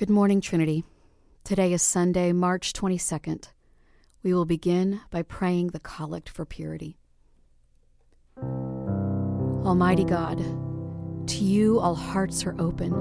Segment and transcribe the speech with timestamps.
[0.00, 0.84] Good morning, Trinity.
[1.44, 3.48] Today is Sunday, March 22nd.
[4.22, 6.96] We will begin by praying the Collect for Purity.
[8.42, 10.38] Almighty God,
[11.28, 12.94] to you all hearts are open,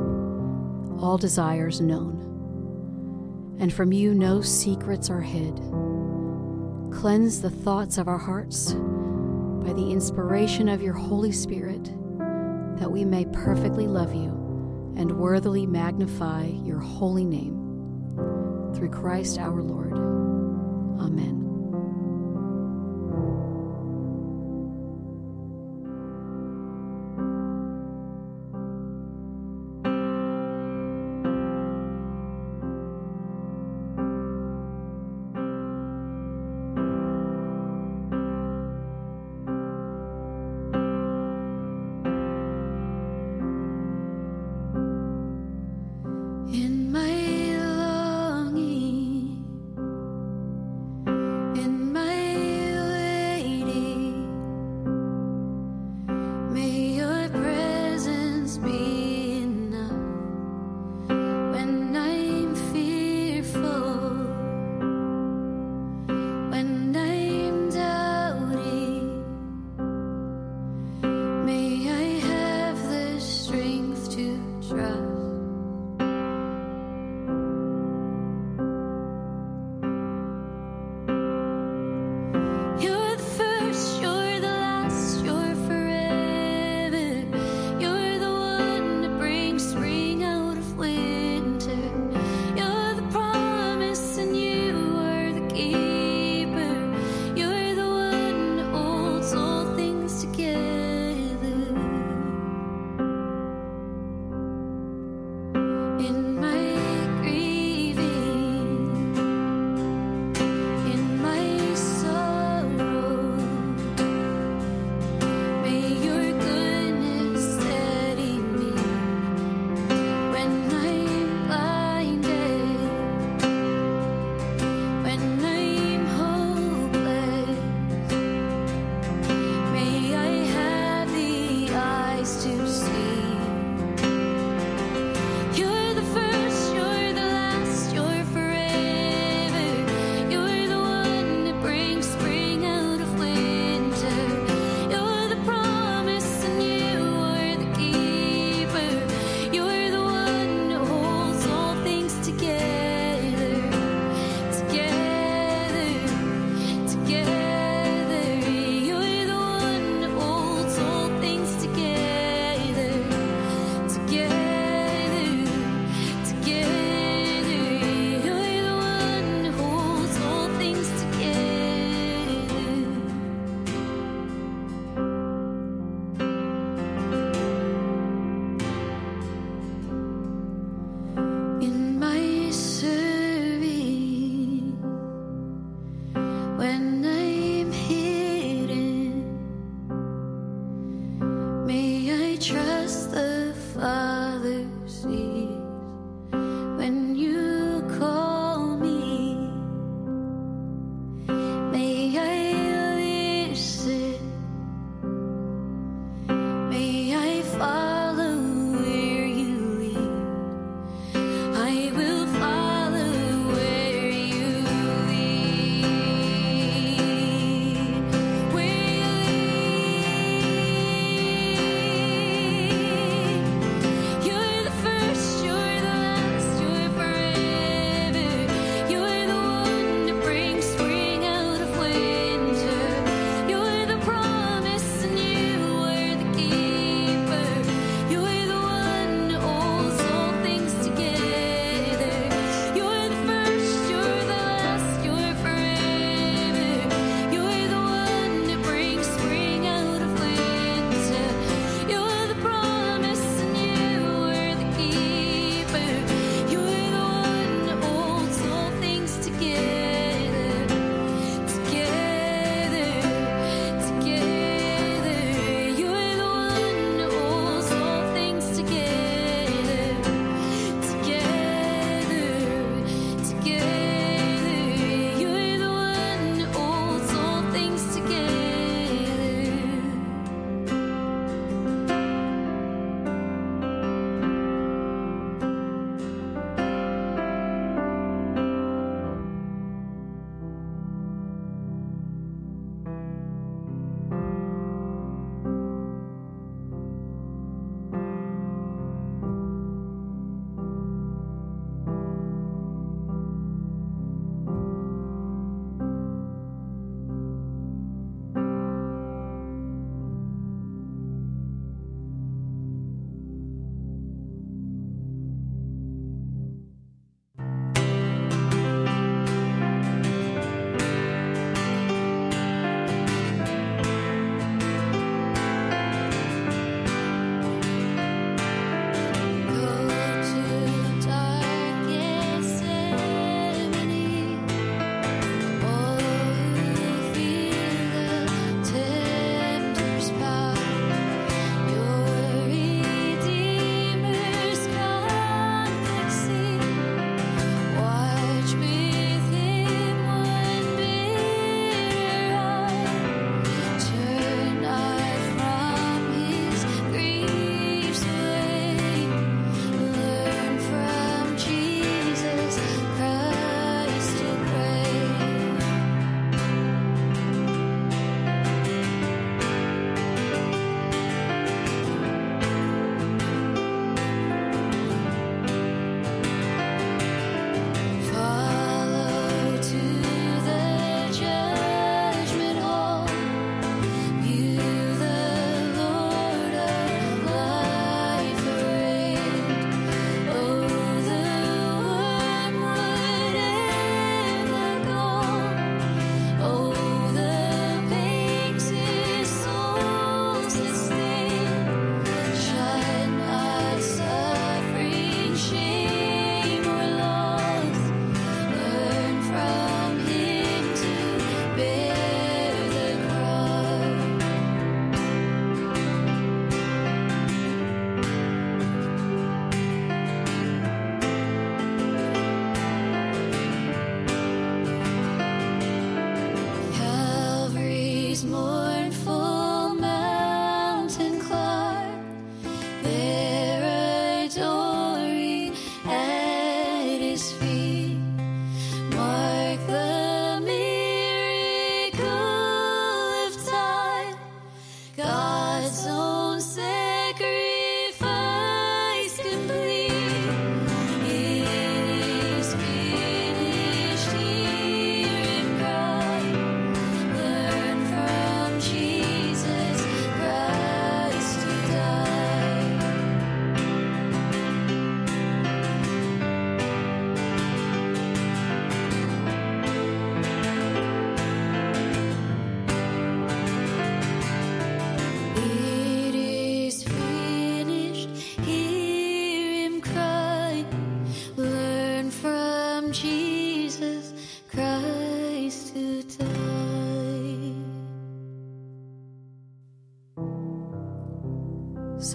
[0.99, 5.55] all desires known, and from you no secrets are hid.
[6.91, 11.85] Cleanse the thoughts of our hearts by the inspiration of your Holy Spirit,
[12.77, 14.38] that we may perfectly love you
[14.97, 17.55] and worthily magnify your holy name.
[18.75, 19.93] Through Christ our Lord.
[19.93, 21.48] Amen.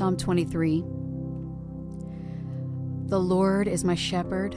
[0.04, 0.84] Psalm 23
[3.08, 4.54] The Lord is my shepherd,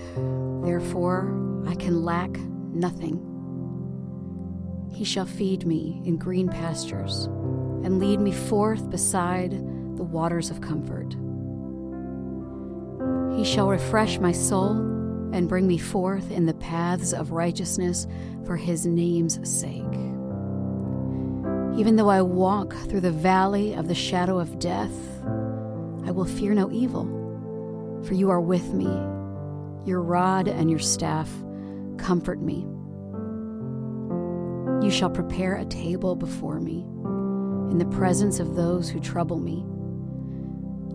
[0.65, 2.31] therefore I can lack
[2.73, 3.23] nothing.
[4.93, 7.27] He shall feed me in green pastures
[7.85, 11.15] and lead me forth beside the waters of comfort.
[13.37, 14.71] He shall refresh my soul
[15.31, 18.05] and bring me forth in the paths of righteousness
[18.45, 19.95] for his name's sake.
[21.79, 25.16] Even though I walk through the valley of the shadow of death,
[26.07, 27.03] I will fear no evil,
[28.05, 28.85] for you are with me.
[29.85, 31.29] Your rod and your staff
[31.97, 32.65] comfort me.
[34.81, 36.85] You shall prepare a table before me
[37.71, 39.65] in the presence of those who trouble me.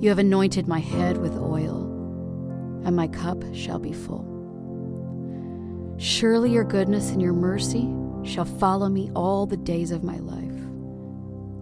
[0.00, 1.83] You have anointed my head with oil,
[2.87, 4.26] and my cup shall be full.
[5.99, 7.87] Surely your goodness and your mercy
[8.25, 10.40] shall follow me all the days of my life,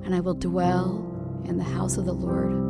[0.04, 2.69] and I will dwell in the house of the Lord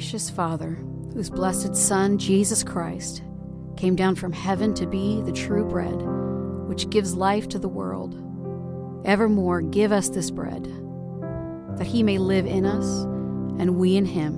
[0.00, 0.78] Gracious Father,
[1.12, 3.22] whose blessed Son, Jesus Christ,
[3.76, 5.94] came down from heaven to be the true bread,
[6.66, 8.14] which gives life to the world,
[9.04, 10.64] evermore give us this bread,
[11.76, 13.02] that he may live in us
[13.60, 14.32] and we in him,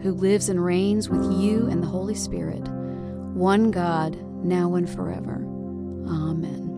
[0.00, 2.62] who lives and reigns with you and the Holy Spirit,
[3.34, 5.44] one God, now and forever.
[6.06, 6.70] Amen.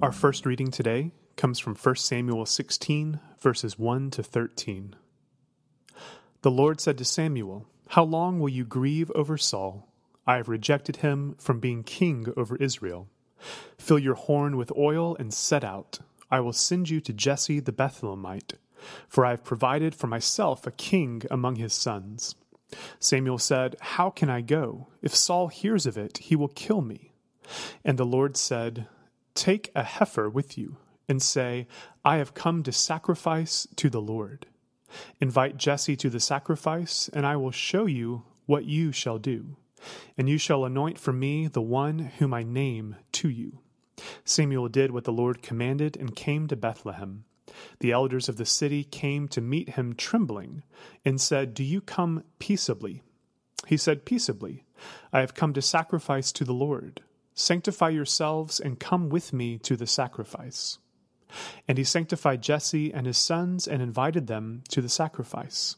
[0.00, 4.96] Our first reading today comes from 1 Samuel 16, verses 1 to 13.
[6.42, 9.88] The Lord said to Samuel, How long will you grieve over Saul?
[10.26, 13.08] I have rejected him from being king over Israel.
[13.78, 16.00] Fill your horn with oil and set out.
[16.30, 18.54] I will send you to Jesse the Bethlehemite,
[19.08, 22.34] for I have provided for myself a king among his sons.
[22.98, 24.88] Samuel said, How can I go?
[25.02, 27.12] If Saul hears of it, he will kill me.
[27.84, 28.88] And the Lord said,
[29.34, 30.78] Take a heifer with you,
[31.08, 31.66] and say,
[32.04, 34.46] I have come to sacrifice to the Lord.
[35.20, 39.56] Invite Jesse to the sacrifice, and I will show you what you shall do.
[40.16, 43.60] And you shall anoint for me the one whom I name to you.
[44.24, 47.24] Samuel did what the Lord commanded and came to Bethlehem.
[47.80, 50.62] The elders of the city came to meet him trembling,
[51.04, 53.02] and said, Do you come peaceably?
[53.66, 54.64] He said, Peaceably.
[55.12, 57.02] I have come to sacrifice to the Lord.
[57.34, 60.78] Sanctify yourselves and come with me to the sacrifice.
[61.66, 65.76] And he sanctified Jesse and his sons and invited them to the sacrifice.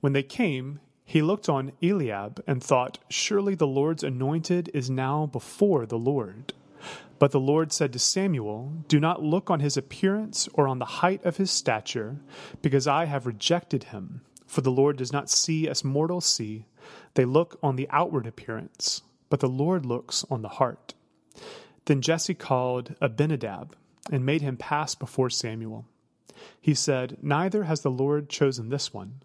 [0.00, 5.26] When they came, he looked on Eliab and thought, Surely the Lord's anointed is now
[5.26, 6.52] before the Lord.
[7.18, 10.84] But the Lord said to Samuel, Do not look on his appearance or on the
[10.84, 12.20] height of his stature,
[12.62, 14.22] because I have rejected him.
[14.46, 16.64] For the Lord does not see as mortals see,
[17.14, 20.92] they look on the outward appearance but the Lord looks on the heart.
[21.86, 23.74] Then Jesse called Abinadab
[24.10, 25.86] and made him pass before Samuel.
[26.60, 29.22] He said, Neither has the Lord chosen this one.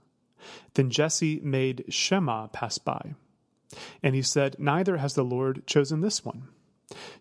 [0.73, 3.15] Then Jesse made Shammah pass by.
[4.03, 6.49] And he said, Neither has the Lord chosen this one.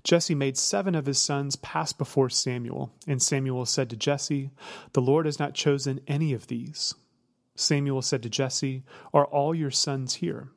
[0.02, 4.50] Jesse made seven of his sons pass before Samuel, and Samuel said to Jesse,
[4.92, 6.94] The Lord has not chosen any of these.
[7.56, 8.82] Samuel said to Jesse,
[9.14, 10.50] Are all your sons here?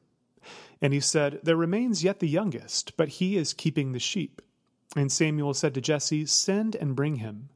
[0.81, 4.41] And he said, There remains yet the youngest, but he is keeping the sheep.
[4.95, 7.49] And Samuel said to Jesse, Send and bring him,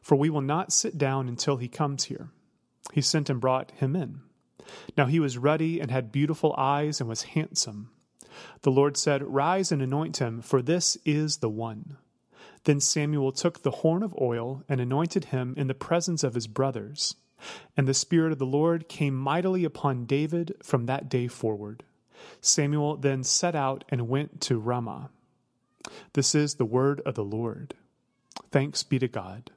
[0.00, 2.30] for we will not sit down until he comes here.
[2.92, 4.20] He sent and brought him in.
[4.96, 7.90] Now he was ruddy and had beautiful eyes and was handsome.
[8.62, 11.96] The Lord said, Rise and anoint him, for this is the one.
[12.64, 16.46] Then Samuel took the horn of oil and anointed him in the presence of his
[16.46, 17.14] brothers.
[17.76, 21.84] And the Spirit of the Lord came mightily upon David from that day forward.
[22.40, 25.10] Samuel then set out and went to Ramah.
[26.12, 27.74] This is the word of the Lord.
[28.50, 29.50] Thanks be to God.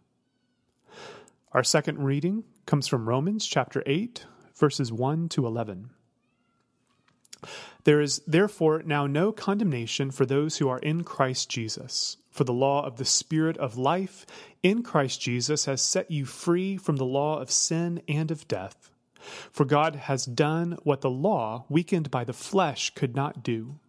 [1.51, 5.89] Our second reading comes from Romans chapter 8, verses 1 to 11.
[7.85, 12.17] There is therefore now no condemnation for those who are in Christ Jesus.
[12.29, 14.25] For the law of the Spirit of life
[14.61, 18.91] in Christ Jesus has set you free from the law of sin and of death.
[19.51, 23.79] For God has done what the law, weakened by the flesh, could not do.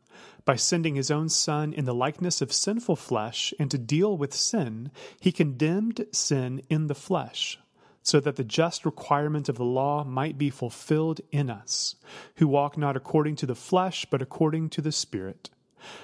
[0.44, 4.34] By sending his own Son in the likeness of sinful flesh, and to deal with
[4.34, 7.58] sin, he condemned sin in the flesh,
[8.02, 11.96] so that the just requirement of the law might be fulfilled in us,
[12.36, 15.50] who walk not according to the flesh, but according to the Spirit.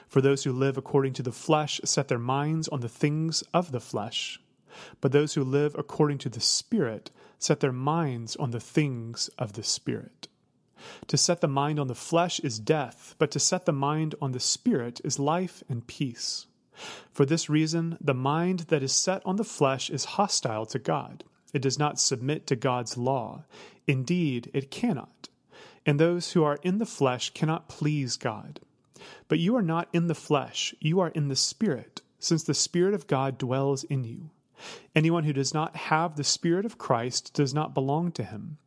[0.09, 3.73] For those who live according to the flesh set their minds on the things of
[3.73, 4.41] the flesh,
[5.01, 9.55] but those who live according to the Spirit set their minds on the things of
[9.55, 10.29] the Spirit.
[11.09, 14.33] To set the mind on the flesh is death, but to set the mind on
[14.33, 16.47] the Spirit is life and peace.
[17.11, 21.25] For this reason, the mind that is set on the flesh is hostile to God.
[21.53, 23.45] It does not submit to God's law.
[23.87, 25.29] Indeed, it cannot.
[25.87, 28.61] And those who are in the flesh cannot please God.
[29.29, 32.93] But you are not in the flesh, you are in the Spirit, since the Spirit
[32.95, 34.31] of God dwells in you.
[34.95, 38.59] Anyone who does not have the Spirit of Christ does not belong to him.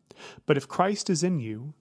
[0.45, 1.73] But if Christ is in you,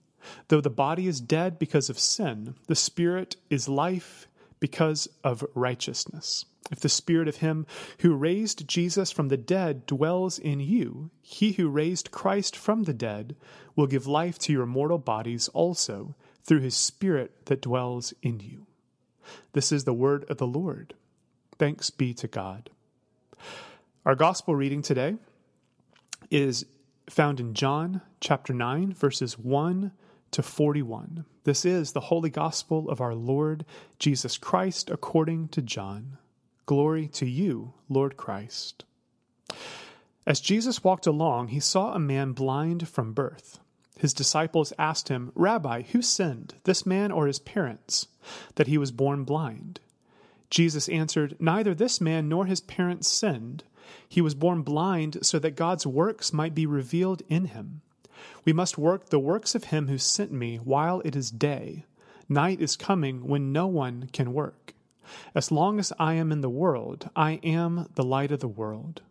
[0.47, 4.27] though the body is dead because of sin, the Spirit is life
[4.59, 6.45] because of righteousness.
[6.71, 7.65] If the Spirit of Him
[7.99, 12.93] who raised Jesus from the dead dwells in you, He who raised Christ from the
[12.93, 13.35] dead
[13.75, 18.67] will give life to your mortal bodies also through His Spirit that dwells in you.
[19.53, 20.93] This is the word of the Lord.
[21.57, 22.69] Thanks be to God.
[24.05, 25.15] Our gospel reading today
[26.29, 26.65] is
[27.09, 29.91] found in John chapter 9, verses 1
[30.31, 31.25] to 41.
[31.43, 33.65] This is the holy gospel of our Lord
[33.97, 36.17] Jesus Christ according to John.
[36.65, 38.85] Glory to you, Lord Christ.
[40.27, 43.59] As Jesus walked along, he saw a man blind from birth.
[43.97, 48.07] His disciples asked him, Rabbi, who sinned, this man or his parents,
[48.55, 49.79] that he was born blind?
[50.49, 53.63] Jesus answered, Neither this man nor his parents sinned.
[54.07, 57.81] He was born blind so that God's works might be revealed in him.
[58.45, 61.85] We must work the works of him who sent me while it is day.
[62.27, 64.73] Night is coming when no one can work.
[65.33, 69.01] As long as I am in the world, I am the light of the world.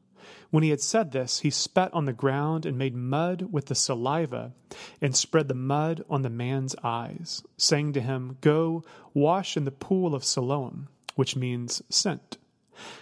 [0.51, 3.75] When he had said this, he spat on the ground and made mud with the
[3.75, 4.53] saliva
[5.01, 9.71] and spread the mud on the man's eyes, saying to him, Go wash in the
[9.71, 12.39] pool of Siloam, which means sent.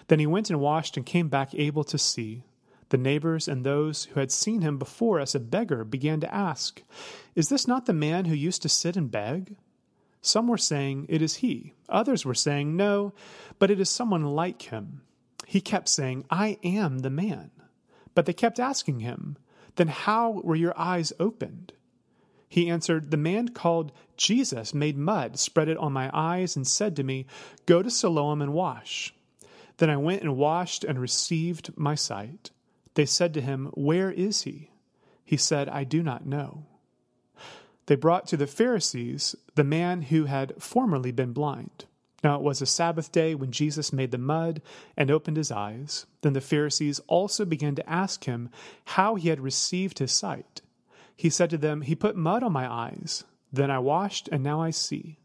[0.08, 2.42] Then he went and washed and came back able to see.
[2.88, 6.82] The neighbors and those who had seen him before as a beggar began to ask,
[7.34, 9.56] Is this not the man who used to sit and beg?
[10.20, 11.72] Some were saying, It is he.
[11.88, 13.12] Others were saying, No,
[13.58, 15.02] but it is someone like him.
[15.46, 17.50] He kept saying, I am the man.
[18.14, 19.36] But they kept asking him,
[19.76, 21.72] Then how were your eyes opened?
[22.48, 26.96] He answered, The man called Jesus made mud, spread it on my eyes, and said
[26.96, 27.26] to me,
[27.66, 29.12] Go to Siloam and wash.
[29.78, 32.50] Then I went and washed and received my sight.
[32.96, 34.70] They said to him, Where is he?
[35.24, 36.64] He said, I do not know.
[37.86, 41.84] They brought to the Pharisees the man who had formerly been blind.
[42.24, 44.62] Now it was a Sabbath day when Jesus made the mud
[44.96, 46.06] and opened his eyes.
[46.22, 48.48] Then the Pharisees also began to ask him
[48.86, 50.62] how he had received his sight.
[51.14, 53.24] He said to them, He put mud on my eyes.
[53.52, 55.18] Then I washed, and now I see.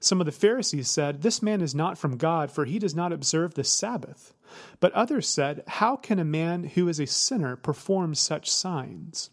[0.00, 3.12] Some of the Pharisees said, This man is not from God, for he does not
[3.12, 4.32] observe the Sabbath.
[4.80, 9.30] But others said, How can a man who is a sinner perform such signs?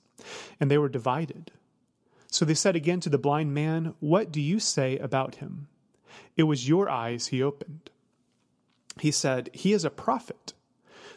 [0.60, 1.52] And they were divided.
[2.28, 5.68] So they said again to the blind man, What do you say about him?
[6.36, 7.92] It was your eyes he opened.
[9.00, 10.54] He said, He is a prophet.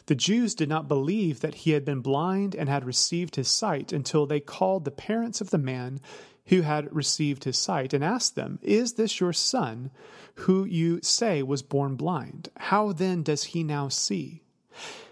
[0.07, 3.91] The Jews did not believe that he had been blind and had received his sight
[3.91, 5.99] until they called the parents of the man
[6.47, 9.91] who had received his sight and asked them, Is this your son,
[10.35, 12.49] who you say was born blind?
[12.57, 14.43] How then does he now see?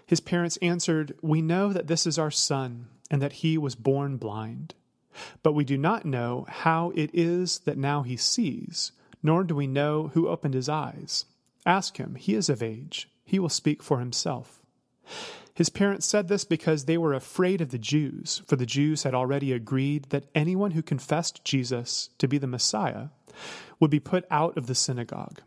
[0.06, 4.16] His parents answered, We know that this is our son, and that he was born
[4.16, 4.74] blind.
[5.42, 8.92] But we do not know how it is that now he sees
[9.26, 11.26] nor do we know who opened his eyes.
[11.66, 13.10] Ask him, he is of age.
[13.24, 14.62] He will speak for himself.
[15.56, 19.14] His parents said this because they were afraid of the Jews, for the Jews had
[19.14, 23.06] already agreed that anyone who confessed Jesus to be the Messiah
[23.80, 25.40] would be put out of the synagogue.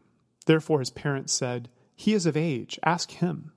[0.47, 3.51] Therefore, his parents said, He is of age, ask him.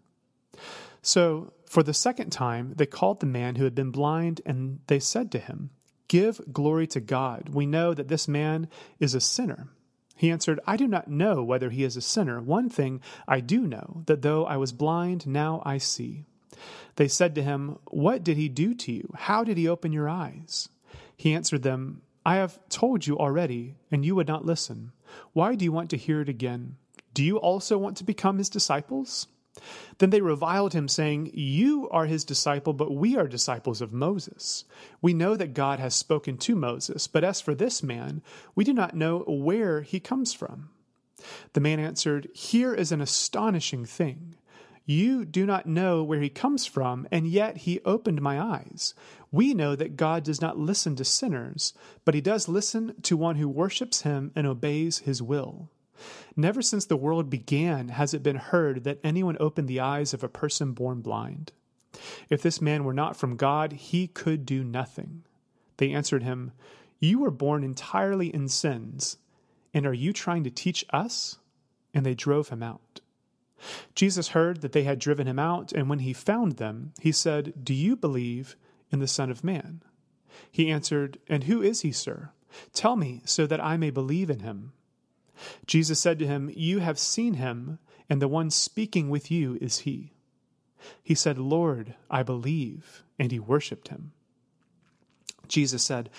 [1.01, 5.01] So, for the second time, they called the man who had been blind, and they
[5.01, 5.71] said to him,
[6.07, 7.49] Give glory to God.
[7.49, 8.69] We know that this man
[9.01, 9.69] is a sinner.
[10.17, 12.43] He answered, I do not know whether he is a sinner.
[12.43, 16.27] One thing I do know, that though I was blind, now I see.
[16.97, 19.13] They said to him, What did he do to you?
[19.17, 20.69] How did he open your eyes?
[21.17, 24.93] He answered them, I have told you already, and you would not listen.
[25.33, 26.77] Why do you want to hear it again?
[27.15, 29.27] Do you also want to become his disciples?
[29.99, 34.65] Then they reviled him, saying, You are his disciple, but we are disciples of Moses.
[35.03, 38.23] We know that God has spoken to Moses, but as for this man,
[38.55, 40.71] we do not know where he comes from.
[41.53, 44.37] The man answered, Here is an astonishing thing.
[44.85, 48.95] You do not know where he comes from, and yet he opened my eyes.
[49.31, 51.73] We know that God does not listen to sinners,
[52.05, 55.71] but he does listen to one who worships him and obeys his will.
[56.35, 60.25] Never since the world began has it been heard that anyone opened the eyes of
[60.25, 61.53] a person born blind.
[62.29, 65.25] If this man were not from God, he could do nothing.
[65.77, 66.53] They answered him,
[66.99, 69.19] You were born entirely in sins,
[69.73, 71.39] and are you trying to teach us?
[71.95, 73.02] And they drove him out.
[73.95, 77.53] Jesus heard that they had driven him out, and when he found them, he said,
[77.63, 78.57] Do you believe
[78.91, 79.83] in the Son of Man?
[80.51, 82.31] He answered, And who is he, sir?
[82.73, 84.73] Tell me, so that I may believe in him.
[85.67, 89.81] Jesus said to him, You have seen him, and the one speaking with you is
[89.81, 90.13] he.
[91.03, 94.13] He said, Lord, I believe, and he worshipped him.
[95.49, 96.11] Jesus said,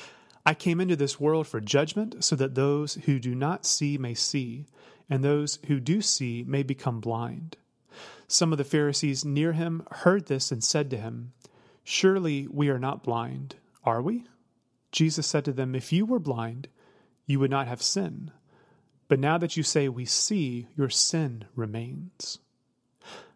[0.46, 4.14] I came into this world for judgment, so that those who do not see may
[4.14, 4.66] see,
[5.10, 7.58] and those who do see may become blind.
[8.28, 11.34] Some of the Pharisees near him heard this and said to him,
[11.84, 14.26] Surely we are not blind, are we?
[14.92, 16.68] Jesus said to them, If you were blind,
[17.26, 18.32] you would not have sin.
[19.08, 22.40] But now that you say we see, your sin remains.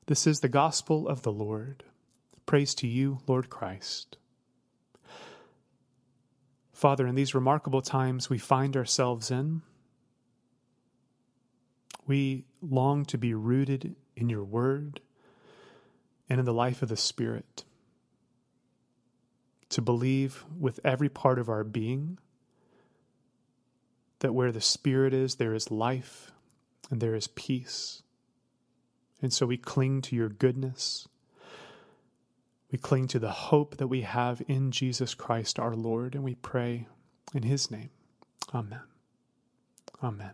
[0.07, 1.83] This is the gospel of the Lord.
[2.45, 4.17] Praise to you, Lord Christ.
[6.77, 9.63] Father, in these remarkable times we find ourselves in,
[12.05, 15.01] we long to be rooted in your word
[16.29, 17.63] and in the life of the Spirit.
[19.69, 22.17] to believe with every part of our being
[24.19, 26.31] that where the Spirit is, there is life
[26.89, 28.01] and there is peace.
[29.21, 31.07] And so we cling to your goodness.
[32.71, 36.35] We cling to the hope that we have in Jesus Christ our Lord, and we
[36.35, 36.87] pray
[37.33, 37.91] in his name.
[38.53, 38.81] Amen.
[40.03, 40.33] Amen.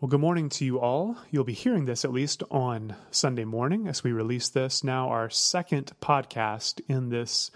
[0.00, 1.18] Well, good morning to you all.
[1.30, 5.28] You'll be hearing this at least on Sunday morning as we release this now, our
[5.28, 7.50] second podcast in this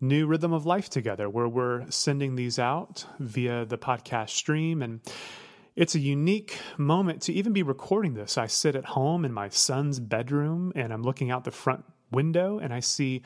[0.00, 4.82] new rhythm of life together, where we're sending these out via the podcast stream.
[4.82, 5.00] And
[5.76, 8.36] it's a unique moment to even be recording this.
[8.36, 12.58] I sit at home in my son's bedroom and I'm looking out the front window
[12.58, 13.22] and I see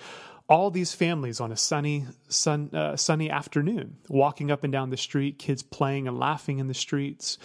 [0.49, 4.97] all these families on a sunny sun, uh, sunny afternoon walking up and down the
[4.97, 7.39] street, kids playing and laughing in the streets.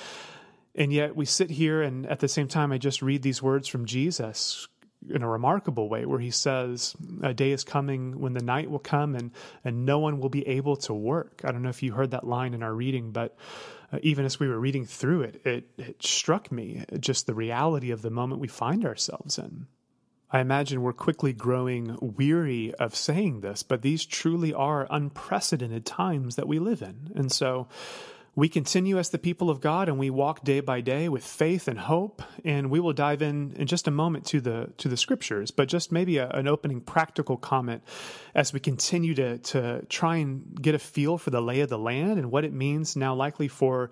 [0.74, 3.68] And yet we sit here and at the same time I just read these words
[3.68, 4.68] from Jesus
[5.10, 8.80] in a remarkable way where he says a day is coming when the night will
[8.80, 9.32] come and
[9.64, 12.26] and no one will be able to work i don't know if you heard that
[12.26, 13.36] line in our reading but
[13.94, 17.92] uh, even as we were reading through it, it it struck me just the reality
[17.92, 19.68] of the moment we find ourselves in
[20.36, 26.36] I imagine we're quickly growing weary of saying this, but these truly are unprecedented times
[26.36, 27.14] that we live in.
[27.16, 27.70] And so
[28.36, 31.70] we continue as the people of God and we walk day by day with faith
[31.70, 32.22] and hope.
[32.44, 35.70] And we will dive in in just a moment to the to the scriptures, but
[35.70, 37.82] just maybe a, an opening practical comment
[38.36, 41.80] as we continue to to try and get a feel for the lay of the
[41.80, 43.90] land and what it means now likely for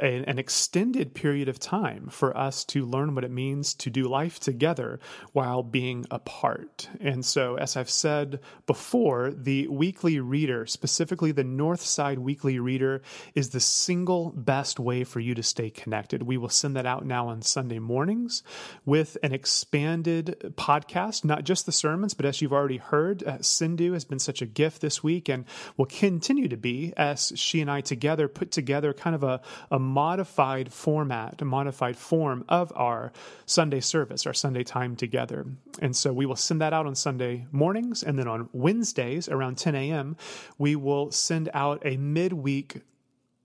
[0.00, 4.08] a, an extended period of time for us to learn what it means to do
[4.08, 5.00] life together
[5.32, 6.88] while being apart.
[7.00, 13.02] And so, as I've said before, the weekly reader, specifically the North Side Weekly Reader,
[13.34, 16.22] is the single best way for you to stay connected.
[16.22, 18.42] We will send that out now on Sunday mornings
[18.84, 23.92] with an expanded podcast, not just the sermons, but as you've already heard, uh, Sindhu
[23.92, 25.44] has been such a gift this week and
[25.76, 29.78] will continue to be as she and I together put together kind of a, a
[29.86, 33.12] modified format, a modified form of our
[33.46, 35.46] Sunday service, our Sunday time together.
[35.80, 38.02] And so we will send that out on Sunday mornings.
[38.02, 40.16] And then on Wednesdays around 10 a.m.,
[40.58, 42.82] we will send out a midweek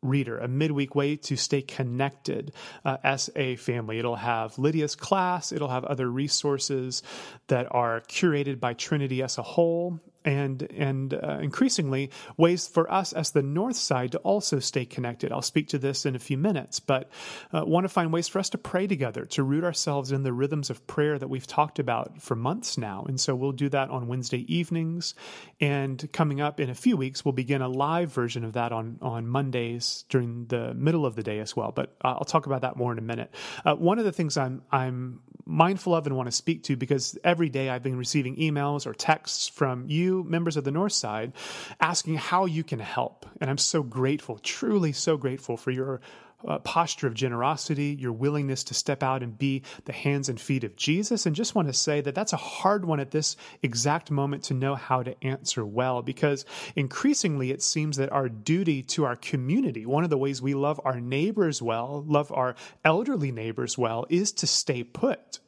[0.01, 2.51] reader, a midweek way to stay connected
[2.83, 3.99] uh, as a family.
[3.99, 7.03] It'll have Lydia's class, it'll have other resources
[7.47, 13.13] that are curated by Trinity as a whole, and and uh, increasingly ways for us
[13.13, 15.31] as the north side to also stay connected.
[15.31, 17.09] I'll speak to this in a few minutes, but
[17.53, 20.33] uh, want to find ways for us to pray together, to root ourselves in the
[20.33, 23.05] rhythms of prayer that we've talked about for months now.
[23.07, 25.15] And so we'll do that on Wednesday evenings,
[25.59, 28.97] and coming up in a few weeks, we'll begin a live version of that on
[29.01, 31.71] on Mondays during the middle of the day as well.
[31.71, 33.33] But uh, I'll talk about that more in a minute.
[33.65, 37.17] Uh, one of the things I'm I'm mindful of and want to speak to because
[37.23, 41.33] every day I've been receiving emails or texts from you, members of the North Side,
[41.79, 43.25] asking how you can help.
[43.39, 46.01] And I'm so grateful, truly so grateful for your
[46.47, 50.63] uh, posture of generosity, your willingness to step out and be the hands and feet
[50.63, 51.25] of Jesus.
[51.25, 54.53] And just want to say that that's a hard one at this exact moment to
[54.53, 59.85] know how to answer well, because increasingly it seems that our duty to our community,
[59.85, 64.31] one of the ways we love our neighbors well, love our elderly neighbors well, is
[64.33, 65.39] to stay put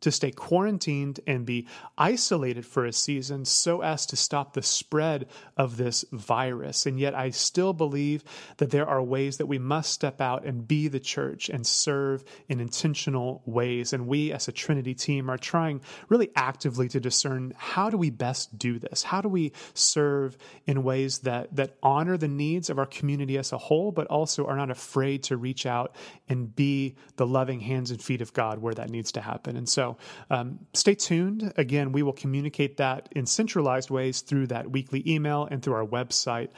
[0.00, 5.26] to stay quarantined and be isolated for a season so as to stop the spread
[5.56, 6.86] of this virus.
[6.86, 8.24] And yet, I still believe
[8.58, 12.24] that there are ways that we must step out and be the church and serve
[12.48, 13.92] in intentional ways.
[13.92, 18.10] And we, as a Trinity team, are trying really actively to discern how do we
[18.10, 19.02] best do this?
[19.02, 20.36] How do we serve
[20.66, 24.46] in ways that, that honor the needs of our community as a whole, but also
[24.46, 25.94] are not afraid to reach out
[26.28, 29.56] and be the loving hands and feet of God where that needs to happen?
[29.56, 29.89] And so,
[30.30, 31.52] um, stay tuned.
[31.56, 35.86] Again, we will communicate that in centralized ways through that weekly email and through our
[35.86, 36.48] website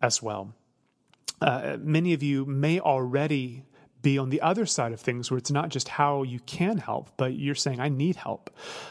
[0.00, 0.54] as well.
[1.40, 3.64] Uh, many of you may already
[4.02, 7.10] be on the other side of things where it's not just how you can help,
[7.16, 8.50] but you're saying, I need help.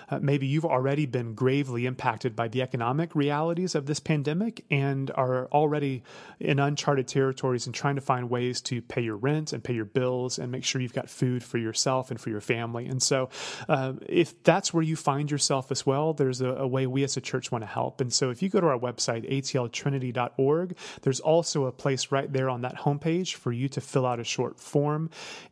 [0.10, 5.12] Uh, maybe you've already been gravely impacted by the economic realities of this pandemic and
[5.15, 6.04] are already
[6.39, 9.86] in uncharted territories and trying to find ways to pay your rent and pay your
[9.86, 12.88] bills and make sure you've got food for yourself and for your family.
[12.88, 13.30] And so,
[13.67, 17.17] uh, if that's where you find yourself as well, there's a, a way we as
[17.17, 18.02] a church want to help.
[18.02, 22.50] And so, if you go to our website, atltrinity.org, there's also a place right there
[22.50, 25.00] on that homepage for you to fill out a short form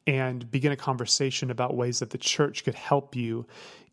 [0.05, 3.45] and begin a conversation about ways that the church could help you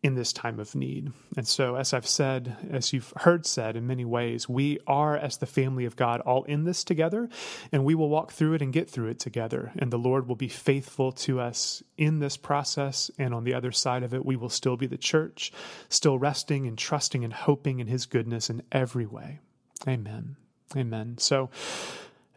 [0.03, 1.11] in this time of need.
[1.35, 5.37] And so, as I've said, as you've heard said in many ways, we are, as
[5.37, 7.29] the family of God, all in this together,
[7.71, 9.71] and we will walk through it and get through it together.
[9.77, 13.09] And the Lord will be faithful to us in this process.
[13.17, 15.51] And on the other side of it, we will still be the church,
[15.89, 19.39] still resting and trusting and hoping in His goodness in every way.
[19.87, 20.35] Amen.
[20.75, 21.17] Amen.
[21.17, 21.49] So,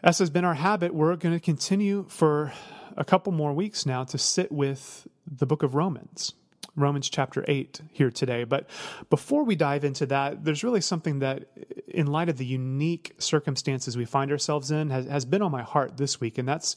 [0.03, 2.53] as has been our habit, we're going to continue for
[2.97, 6.33] a couple more weeks now to sit with the book of Romans.
[6.77, 8.45] Romans chapter 8 here today.
[8.45, 8.69] But
[9.11, 11.45] before we dive into that, there's really something that,
[11.89, 15.63] in light of the unique circumstances we find ourselves in, has, has been on my
[15.63, 16.77] heart this week, and that's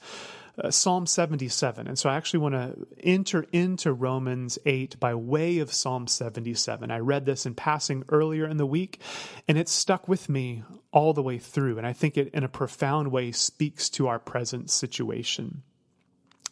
[0.62, 1.88] uh, Psalm 77.
[1.88, 6.92] And so I actually want to enter into Romans 8 by way of Psalm 77.
[6.92, 9.00] I read this in passing earlier in the week,
[9.48, 11.78] and it stuck with me all the way through.
[11.78, 15.64] And I think it, in a profound way, speaks to our present situation.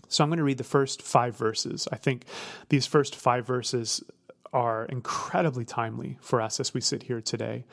[0.08, 1.88] So I'm going to read the first five verses.
[1.92, 2.26] I think
[2.68, 4.04] these first five verses
[4.54, 7.64] are incredibly timely for us as we sit here today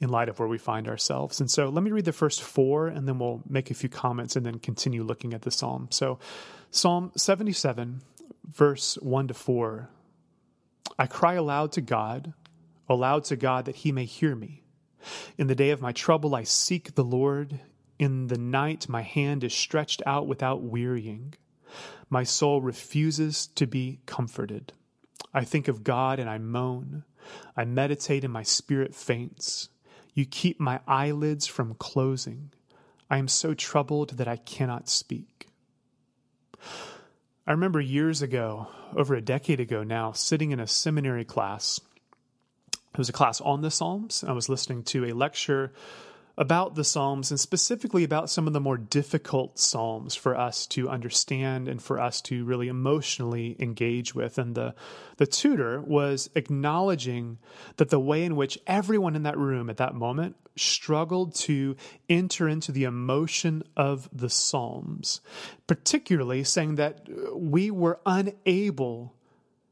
[0.00, 1.40] in light of where we find ourselves.
[1.40, 4.36] And so let me read the first four and then we'll make a few comments
[4.36, 5.88] and then continue looking at the psalm.
[5.90, 6.18] So,
[6.70, 8.02] Psalm 77,
[8.44, 9.88] verse 1 to 4
[10.98, 12.32] I cry aloud to God,
[12.88, 14.62] aloud to God that he may hear me.
[15.36, 17.60] In the day of my trouble, I seek the Lord.
[17.98, 21.34] In the night, my hand is stretched out without wearying.
[22.10, 24.72] My soul refuses to be comforted.
[25.32, 27.04] I think of God and I moan.
[27.56, 29.68] I meditate and my spirit faints.
[30.14, 32.50] You keep my eyelids from closing.
[33.10, 35.48] I am so troubled that I cannot speak.
[37.46, 41.80] I remember years ago, over a decade ago now, sitting in a seminary class.
[42.92, 44.24] It was a class on the Psalms.
[44.26, 45.72] I was listening to a lecture
[46.38, 50.88] about the Psalms and specifically about some of the more difficult Psalms for us to
[50.88, 54.38] understand and for us to really emotionally engage with.
[54.38, 54.76] And the,
[55.16, 57.38] the tutor was acknowledging
[57.76, 61.74] that the way in which everyone in that room at that moment struggled to
[62.08, 65.20] enter into the emotion of the Psalms,
[65.66, 69.12] particularly saying that we were unable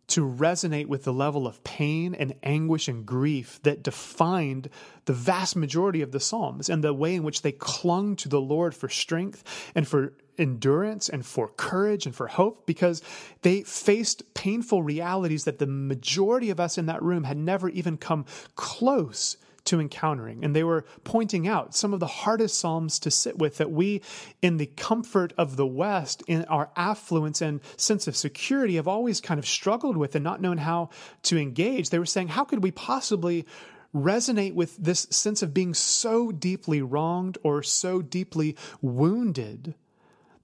[0.09, 4.69] to resonate with the level of pain and anguish and grief that defined
[5.07, 8.41] the vast majority of the Psalms and the way in which they clung to the
[8.41, 9.43] Lord for strength
[9.75, 13.03] and for endurance and for courage and for hope because
[13.43, 17.97] they faced painful realities that the majority of us in that room had never even
[17.97, 19.37] come close
[19.67, 20.45] to encountering.
[20.45, 24.03] And they were pointing out some of the hardest Psalms to sit with that we,
[24.43, 29.21] in the comfort of the West, in our affluence and sense of security, have always
[29.21, 30.91] kind of struggled with and not known how
[31.25, 31.91] to engage.
[31.91, 33.47] They were saying, how could we possibly
[33.95, 39.75] resonate with this sense of being so deeply wronged or so deeply wounded?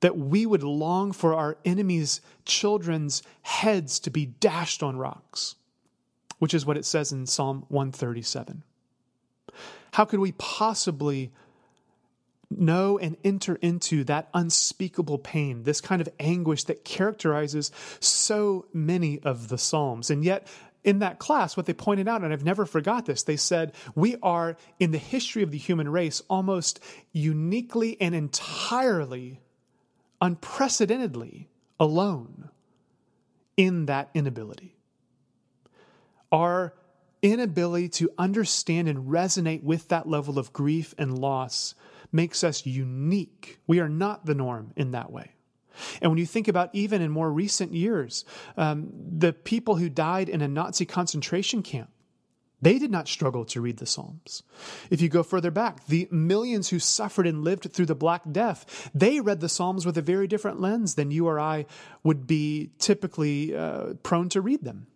[0.02, 5.54] that we would long for our enemies' children's heads to be dashed on rocks,
[6.38, 8.64] which is what it says in Psalm 137.
[9.92, 11.32] How could we possibly
[12.50, 19.20] know and enter into that unspeakable pain, this kind of anguish that characterizes so many
[19.20, 20.10] of the Psalms?
[20.10, 20.46] And yet,
[20.82, 24.16] in that class, what they pointed out, and I've never forgot this, they said, we
[24.22, 26.80] are in the history of the human race almost
[27.12, 29.40] uniquely and entirely,
[30.20, 32.48] unprecedentedly alone
[33.56, 34.76] in that inability.
[36.32, 36.72] Our
[37.22, 41.74] inability to understand and resonate with that level of grief and loss
[42.10, 43.58] makes us unique.
[43.66, 45.32] We are not the norm in that way.
[46.02, 48.24] And when you think about even in more recent years,
[48.56, 51.90] um, the people who died in a Nazi concentration camp,
[52.60, 54.42] they did not struggle to read the Psalms.
[54.90, 58.90] If you go further back, the millions who suffered and lived through the Black Death,
[58.94, 61.66] they read the Psalms with a very different lens than you or I
[62.04, 64.86] would be typically uh, prone to read them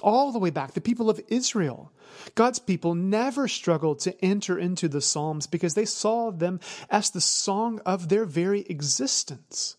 [0.00, 1.92] all the way back, the people of Israel.
[2.34, 7.20] God's people never struggled to enter into the Psalms because they saw them as the
[7.20, 9.76] song of their very existence.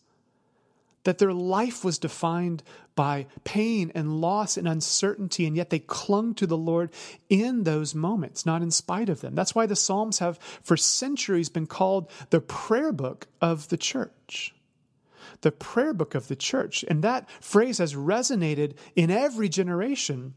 [1.04, 2.64] That their life was defined
[2.96, 6.92] by pain and loss and uncertainty, and yet they clung to the Lord
[7.30, 9.36] in those moments, not in spite of them.
[9.36, 14.54] That's why the Psalms have, for centuries, been called the prayer book of the church
[15.42, 16.84] the prayer book of the church.
[16.88, 20.34] And that phrase has resonated in every generation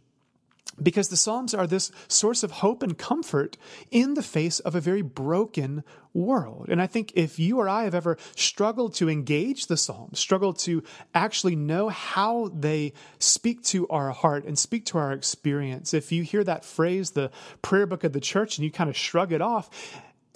[0.83, 3.57] because the Psalms are this source of hope and comfort
[3.91, 6.67] in the face of a very broken world.
[6.69, 10.59] And I think if you or I have ever struggled to engage the Psalms, struggled
[10.61, 10.83] to
[11.15, 16.23] actually know how they speak to our heart and speak to our experience, if you
[16.23, 17.31] hear that phrase, the
[17.63, 19.71] prayer book of the church, and you kind of shrug it off,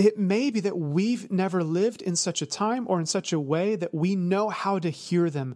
[0.07, 3.41] it may be that we've never lived in such a time or in such a
[3.41, 5.55] way that we know how to hear them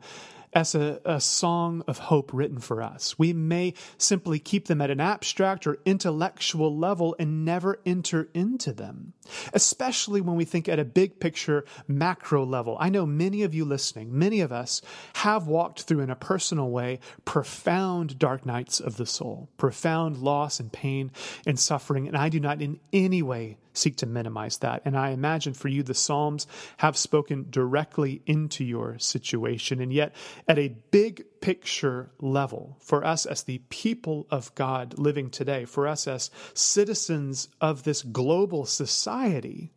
[0.52, 3.18] as a, a, song of hope written for us.
[3.18, 8.72] We may simply keep them at an abstract or intellectual level and never enter into
[8.72, 9.14] them,
[9.52, 12.76] especially when we think at a big picture macro level.
[12.78, 14.80] I know many of you listening, many of us
[15.14, 20.60] have walked through in a personal way profound dark nights of the soul, profound loss
[20.60, 21.10] and pain
[21.46, 24.80] and suffering, and I do not in any way seek to minimize that.
[24.84, 26.46] And I imagine for you, the Psalms
[26.78, 29.80] have spoken directly into your situation.
[29.80, 30.14] And yet,
[30.48, 35.86] at a big picture level, for us as the people of God living today, for
[35.86, 39.72] us as citizens of this global society,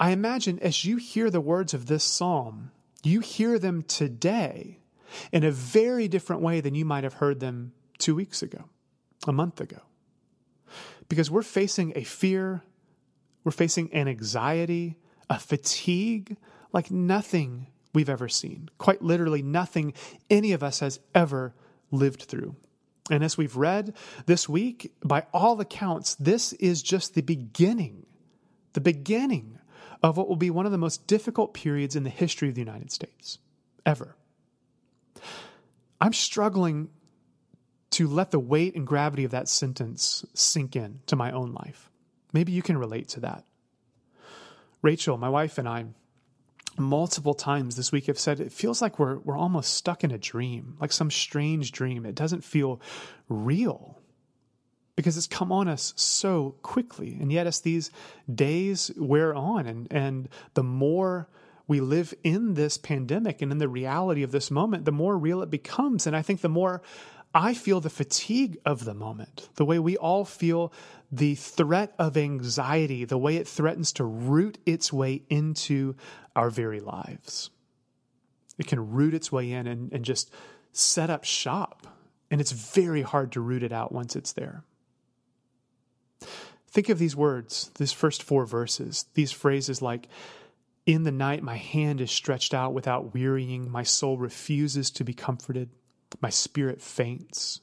[0.00, 2.72] I imagine as you hear the words of this psalm,
[3.04, 4.80] you hear them today
[5.30, 8.64] in a very different way than you might have heard them two weeks ago,
[9.28, 9.78] a month ago.
[11.08, 12.62] Because we're facing a fear,
[13.44, 14.96] we're facing an anxiety,
[15.28, 16.36] a fatigue
[16.72, 18.68] like nothing we've ever seen.
[18.78, 19.94] Quite literally, nothing
[20.28, 21.54] any of us has ever
[21.90, 22.56] lived through.
[23.10, 23.94] And as we've read
[24.26, 28.06] this week, by all accounts, this is just the beginning,
[28.72, 29.58] the beginning
[30.02, 32.60] of what will be one of the most difficult periods in the history of the
[32.60, 33.38] United States,
[33.86, 34.16] ever.
[36.00, 36.88] I'm struggling
[37.94, 41.90] to let the weight and gravity of that sentence sink in to my own life.
[42.32, 43.44] Maybe you can relate to that.
[44.82, 45.84] Rachel, my wife, and I,
[46.76, 50.18] multiple times this week have said it feels like we're, we're almost stuck in a
[50.18, 52.04] dream, like some strange dream.
[52.04, 52.80] It doesn't feel
[53.28, 54.00] real
[54.96, 57.16] because it's come on us so quickly.
[57.20, 57.92] And yet, as these
[58.32, 61.28] days wear on, and, and the more
[61.68, 65.42] we live in this pandemic and in the reality of this moment, the more real
[65.42, 66.08] it becomes.
[66.08, 66.82] And I think the more
[67.34, 70.72] I feel the fatigue of the moment, the way we all feel
[71.10, 75.96] the threat of anxiety, the way it threatens to root its way into
[76.36, 77.50] our very lives.
[78.56, 80.30] It can root its way in and, and just
[80.72, 81.88] set up shop.
[82.30, 84.62] And it's very hard to root it out once it's there.
[86.68, 90.08] Think of these words, these first four verses, these phrases like,
[90.86, 95.14] In the night, my hand is stretched out without wearying, my soul refuses to be
[95.14, 95.70] comforted,
[96.20, 97.60] my spirit faints.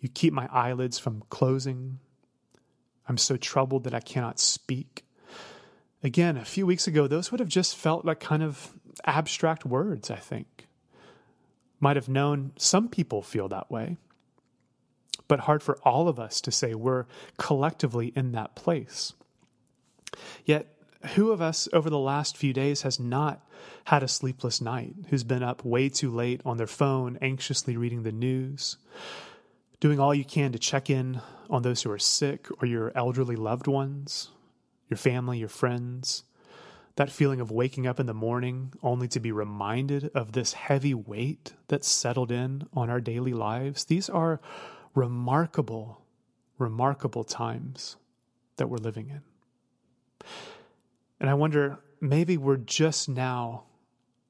[0.00, 1.98] You keep my eyelids from closing.
[3.08, 5.04] I'm so troubled that I cannot speak.
[6.02, 8.74] Again, a few weeks ago, those would have just felt like kind of
[9.04, 10.66] abstract words, I think.
[11.80, 13.96] Might have known some people feel that way
[15.28, 17.06] but hard for all of us to say we're
[17.38, 19.12] collectively in that place.
[20.44, 20.73] Yet,
[21.10, 23.46] who of us over the last few days has not
[23.84, 28.02] had a sleepless night, who's been up way too late on their phone, anxiously reading
[28.02, 28.76] the news,
[29.80, 33.36] doing all you can to check in on those who are sick or your elderly
[33.36, 34.30] loved ones,
[34.88, 36.24] your family, your friends?
[36.96, 40.94] That feeling of waking up in the morning only to be reminded of this heavy
[40.94, 43.84] weight that's settled in on our daily lives.
[43.86, 44.40] These are
[44.94, 46.02] remarkable,
[46.56, 47.96] remarkable times
[48.56, 49.33] that we're living in.
[51.20, 53.64] And I wonder, maybe we're just now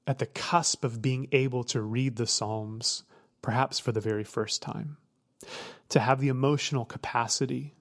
[0.07, 3.05] at the cusp of being able to read the Psalms,
[3.43, 4.99] perhaps for the very first time,
[5.89, 7.75] to have the emotional capacity,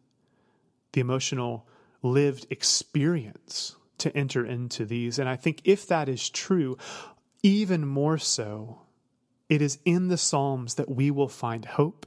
[0.94, 1.68] the emotional
[2.02, 5.20] lived experience to enter into these.
[5.20, 6.78] And I think if that is true,
[7.42, 8.82] even more so,
[9.50, 12.06] it is in the Psalms that we will find hope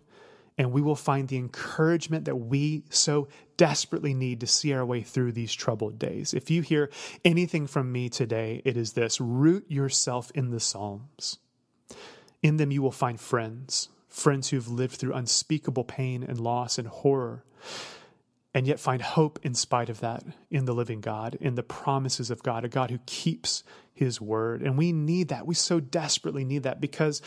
[0.59, 5.03] and we will find the encouragement that we so desperately need to see our way
[5.03, 6.33] through these troubled days.
[6.33, 6.91] If you hear
[7.25, 11.39] anything from me today, it is this root yourself in the Psalms.
[12.43, 16.89] In them, you will find friends, friends who've lived through unspeakable pain and loss and
[16.89, 17.45] horror,
[18.55, 22.31] and yet find hope in spite of that in the living God, in the promises
[22.31, 24.63] of God, a God who keeps his word.
[24.63, 25.47] And we need that.
[25.47, 27.21] We so desperately need that because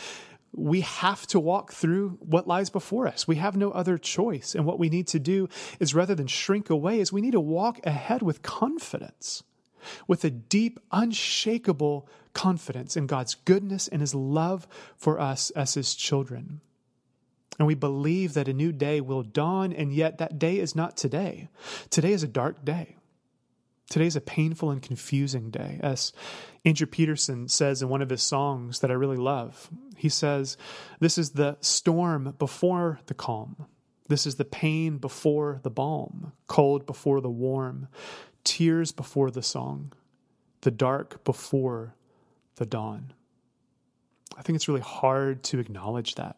[0.52, 3.28] we have to walk through what lies before us.
[3.28, 4.54] We have no other choice.
[4.54, 5.48] And what we need to do
[5.78, 9.42] is rather than shrink away, is we need to walk ahead with confidence,
[10.08, 15.94] with a deep, unshakable confidence in God's goodness and his love for us as his
[15.94, 16.60] children.
[17.58, 20.96] And we believe that a new day will dawn, and yet that day is not
[20.96, 21.48] today.
[21.90, 22.96] Today is a dark day.
[23.90, 25.80] Today is a painful and confusing day.
[25.82, 26.12] As
[26.64, 30.56] Andrew Peterson says in one of his songs that I really love, he says,
[31.00, 33.66] This is the storm before the calm.
[34.06, 37.88] This is the pain before the balm, cold before the warm,
[38.44, 39.92] tears before the song,
[40.60, 41.96] the dark before
[42.56, 43.12] the dawn.
[44.38, 46.36] I think it's really hard to acknowledge that.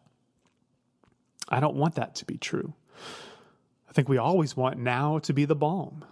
[1.49, 2.73] I don't want that to be true.
[3.87, 6.03] I think we always want now to be the balm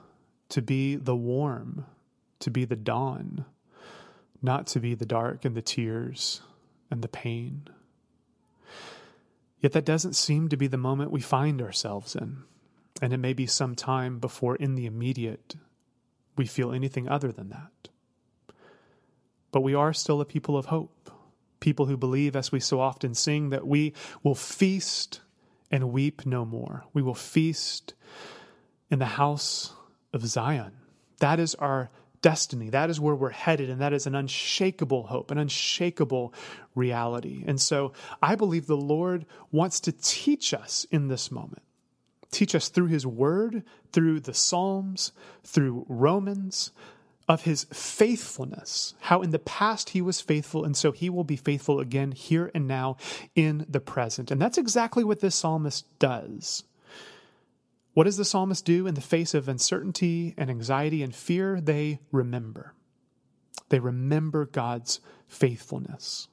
[0.51, 1.85] to be the warm,
[2.39, 3.45] to be the dawn,
[4.41, 6.41] not to be the dark and the tears
[6.89, 7.67] and the pain.
[9.61, 12.43] Yet that doesn't seem to be the moment we find ourselves in,
[13.01, 15.55] and it may be some time before, in the immediate,
[16.35, 17.89] we feel anything other than that.
[19.51, 21.11] But we are still a people of hope,
[21.61, 25.21] people who believe, as we so often sing, that we will feast
[25.69, 26.83] and weep no more.
[26.93, 27.93] We will feast
[28.89, 29.73] in the house
[30.13, 30.73] of Zion.
[31.19, 31.89] That is our
[32.21, 32.69] destiny.
[32.69, 36.33] That is where we're headed, and that is an unshakable hope, an unshakable
[36.75, 37.43] reality.
[37.47, 41.63] And so I believe the Lord wants to teach us in this moment.
[42.31, 45.11] Teach us through His Word, through the Psalms,
[45.43, 46.71] through Romans,
[47.27, 51.35] of His faithfulness, how in the past He was faithful, and so He will be
[51.35, 52.97] faithful again here and now
[53.35, 54.31] in the present.
[54.31, 56.63] And that's exactly what this psalmist does.
[57.93, 61.59] What does the psalmist do in the face of uncertainty and anxiety and fear?
[61.59, 62.73] They remember.
[63.69, 66.27] They remember God's faithfulness.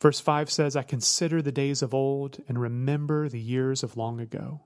[0.00, 4.20] Verse 5 says, I consider the days of old and remember the years of long
[4.20, 4.62] ago.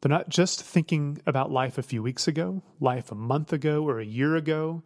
[0.00, 3.98] They're not just thinking about life a few weeks ago, life a month ago, or
[3.98, 4.82] a year ago,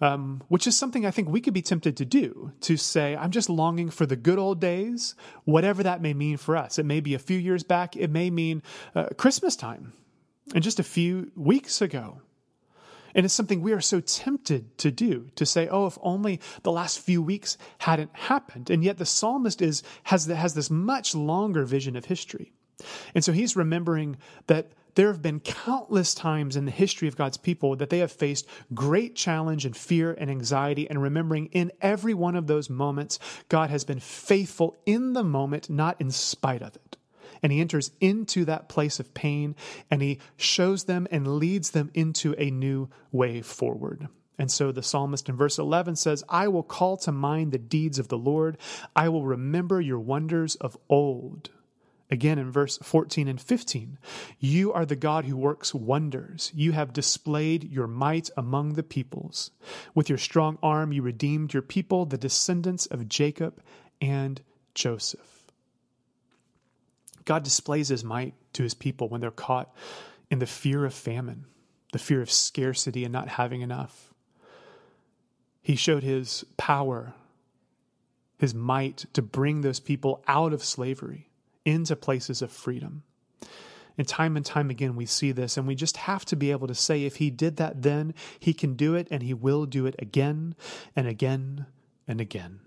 [0.00, 3.30] um, which is something I think we could be tempted to do to say, I'm
[3.30, 6.78] just longing for the good old days, whatever that may mean for us.
[6.78, 8.62] It may be a few years back, it may mean
[8.94, 9.92] uh, Christmas time
[10.54, 12.22] and just a few weeks ago.
[13.14, 16.70] And it's something we are so tempted to do to say, oh, if only the
[16.70, 18.70] last few weeks hadn't happened.
[18.70, 22.52] And yet the psalmist is, has, has this much longer vision of history.
[23.14, 27.36] And so he's remembering that there have been countless times in the history of God's
[27.36, 32.14] people that they have faced great challenge and fear and anxiety, and remembering in every
[32.14, 36.74] one of those moments, God has been faithful in the moment, not in spite of
[36.74, 36.96] it.
[37.44, 39.54] And he enters into that place of pain
[39.88, 44.08] and he shows them and leads them into a new way forward.
[44.36, 48.00] And so the psalmist in verse 11 says, I will call to mind the deeds
[48.00, 48.58] of the Lord.
[48.96, 51.50] I will remember your wonders of old.
[52.10, 53.98] Again in verse 14 and 15,
[54.38, 56.50] you are the God who works wonders.
[56.54, 59.50] You have displayed your might among the peoples.
[59.94, 63.62] With your strong arm, you redeemed your people, the descendants of Jacob
[64.00, 64.40] and
[64.74, 65.52] Joseph.
[67.26, 69.74] God displays his might to his people when they're caught
[70.30, 71.44] in the fear of famine,
[71.92, 74.14] the fear of scarcity and not having enough.
[75.60, 77.12] He showed his power,
[78.38, 81.27] his might to bring those people out of slavery
[81.68, 83.02] into places of freedom.
[83.96, 86.68] And time and time again, we see this, and we just have to be able
[86.68, 89.86] to say, if he did that then, he can do it, and he will do
[89.86, 90.54] it again
[90.94, 91.66] and again
[92.06, 92.60] and again.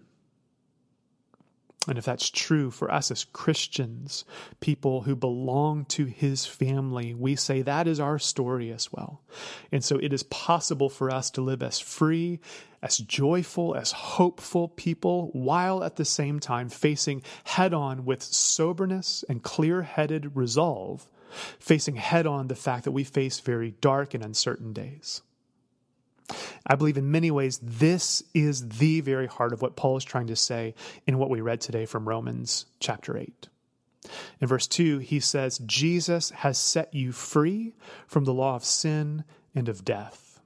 [1.88, 4.24] And if that's true for us as Christians,
[4.60, 9.24] people who belong to his family, we say that is our story as well.
[9.72, 12.40] And so it is possible for us to live as free,
[12.84, 19.26] as joyful, as hopeful people, while at the same time facing head on with soberness
[19.28, 21.10] and clear headed resolve,
[21.60, 25.24] facing head on the fact that we face very dark and uncertain days.
[26.66, 30.28] I believe in many ways this is the very heart of what Paul is trying
[30.28, 30.76] to say
[31.08, 33.48] in what we read today from Romans chapter 8.
[34.40, 37.74] In verse 2, he says, Jesus has set you free
[38.08, 39.24] from the law of sin
[39.54, 40.40] and of death.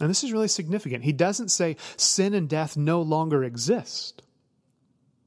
[0.00, 1.04] And this is really significant.
[1.04, 4.22] He doesn't say sin and death no longer exist.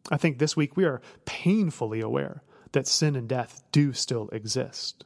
[0.09, 5.05] I think this week we are painfully aware that sin and death do still exist.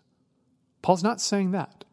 [0.81, 1.83] Paul's not saying that.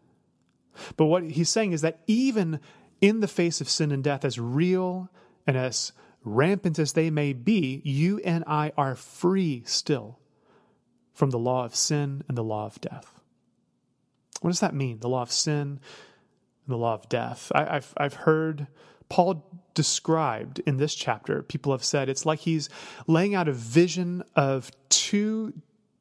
[0.97, 2.61] But what he's saying is that even
[3.01, 5.11] in the face of sin and death, as real
[5.47, 5.93] and as
[6.25, 10.19] rampant as they may be, you and I are free still
[11.13, 13.21] from the law of sin and the law of death.
[14.41, 14.99] What does that mean?
[14.99, 15.81] The law of sin and
[16.67, 17.53] the law of death.
[17.55, 18.67] I, have I've heard
[19.09, 19.45] Paul
[19.75, 22.69] described in this chapter, people have said it's like he's
[23.07, 25.53] laying out a vision of two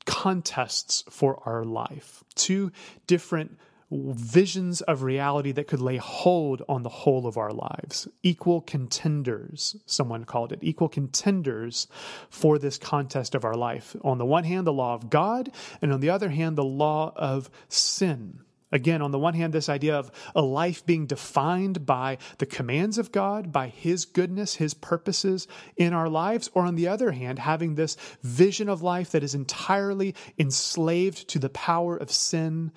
[0.05, 2.71] contests for our life, two
[3.07, 3.57] different
[3.93, 8.07] visions of reality that could lay hold on the whole of our lives.
[8.21, 11.87] Equal contenders, someone called it, equal contenders
[12.29, 13.95] for this contest of our life.
[14.03, 17.13] On the one hand, the law of God, and on the other hand, the law
[17.15, 18.39] of sin.
[18.73, 22.97] Again, on the one hand, this idea of a life being defined by the commands
[22.97, 27.37] of God, by His goodness, His purposes in our lives, or on the other hand,
[27.37, 32.71] having this vision of life that is entirely enslaved to the power of sin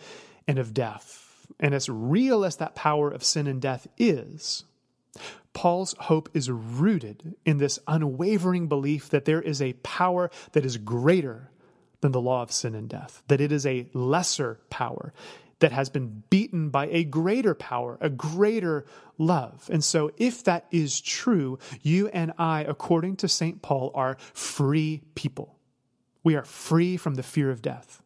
[0.47, 1.47] and of death.
[1.61, 4.65] And as real as that power of sin and death is,
[5.53, 10.77] Paul's hope is rooted in this unwavering belief that there is a power that is
[10.77, 11.51] greater
[12.03, 15.15] than the law of sin and death, that it is a lesser power
[15.61, 18.85] that has been beaten by a greater power, a greater
[19.17, 19.69] love.
[19.73, 23.63] And so, if that is true, you and I, according to St.
[23.63, 25.57] Paul, are free people.
[26.23, 28.03] We are free from the fear of death.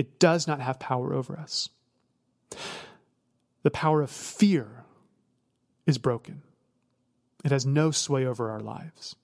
[0.00, 1.68] It does not have power over us.
[3.64, 4.86] The power of fear
[5.84, 6.40] is broken,
[7.44, 9.14] it has no sway over our lives.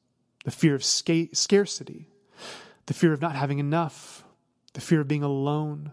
[0.44, 2.10] The fear of sca- scarcity,
[2.84, 4.22] the fear of not having enough,
[4.74, 5.92] the fear of being alone,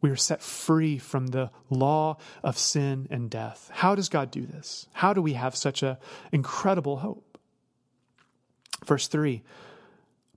[0.00, 3.68] We are set free from the law of sin and death.
[3.72, 4.86] How does God do this?
[4.92, 5.96] How do we have such an
[6.30, 7.36] incredible hope?
[8.86, 9.42] Verse 3,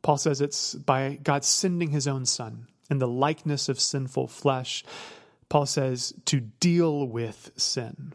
[0.02, 4.84] Paul says it's by God sending his own son in the likeness of sinful flesh.
[5.50, 8.14] Paul says to deal with sin.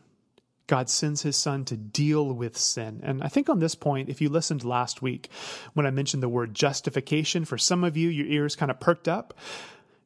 [0.67, 3.01] God sends his son to deal with sin.
[3.03, 5.31] And I think on this point, if you listened last week
[5.73, 9.09] when I mentioned the word justification, for some of you, your ears kind of perked
[9.09, 9.35] up.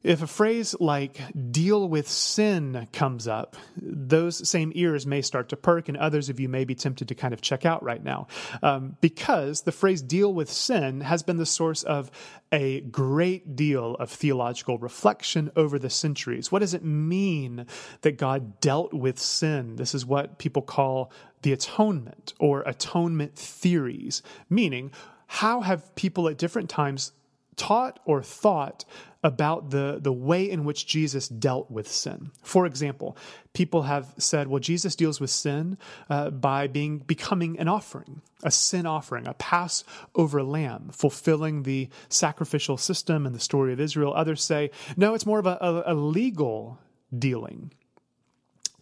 [0.03, 5.55] If a phrase like deal with sin comes up, those same ears may start to
[5.55, 8.27] perk, and others of you may be tempted to kind of check out right now.
[8.61, 12.11] Um, because the phrase deal with sin has been the source of
[12.51, 16.51] a great deal of theological reflection over the centuries.
[16.51, 17.65] What does it mean
[18.01, 19.77] that God dealt with sin?
[19.77, 24.91] This is what people call the atonement or atonement theories, meaning,
[25.27, 27.13] how have people at different times
[27.55, 28.85] taught or thought
[29.23, 32.31] about the, the way in which Jesus dealt with sin.
[32.41, 33.17] For example,
[33.53, 35.77] people have said, well, Jesus deals with sin
[36.09, 42.77] uh, by being becoming an offering, a sin offering, a Passover lamb, fulfilling the sacrificial
[42.77, 44.13] system and the story of Israel.
[44.13, 46.79] Others say, no, it's more of a, a, a legal
[47.17, 47.71] dealing.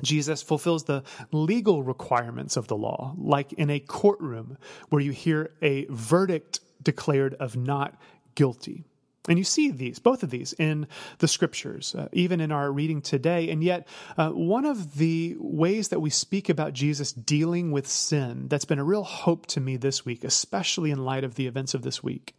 [0.02, 4.58] Jesus fulfills the legal requirements of the law, like in a courtroom
[4.90, 7.96] where you hear a verdict declared of not
[8.34, 8.86] guilty.
[9.28, 10.88] And you see these, both of these, in
[11.20, 13.50] the scriptures, uh, even in our reading today.
[13.50, 18.48] And yet, uh, one of the ways that we speak about Jesus dealing with sin
[18.48, 21.76] that's been a real hope to me this week, especially in light of the events
[21.76, 22.36] of this week,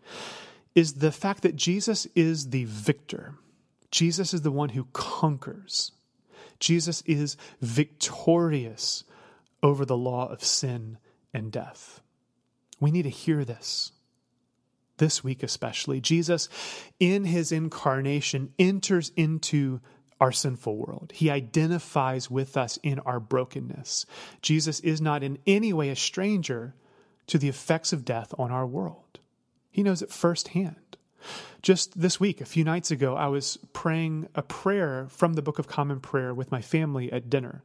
[0.75, 3.37] is the fact that Jesus is the victor.
[3.93, 5.93] Jesus is the one who conquers.
[6.59, 9.05] Jesus is victorious
[9.63, 10.99] over the law of sin
[11.33, 12.01] and death.
[12.81, 13.93] We need to hear this
[15.03, 16.49] this week especially, Jesus,
[17.01, 19.81] in his incarnation, enters into
[20.21, 21.11] our sinful world.
[21.13, 24.07] He identifies with us in our brokenness.
[24.43, 26.77] Jesus is not in any way a stranger
[27.27, 29.19] to the effects of death on our world,
[29.73, 30.77] he knows it firsthand.
[31.63, 35.59] Just this week, a few nights ago, I was praying a prayer from the Book
[35.59, 37.65] of Common Prayer with my family at dinner.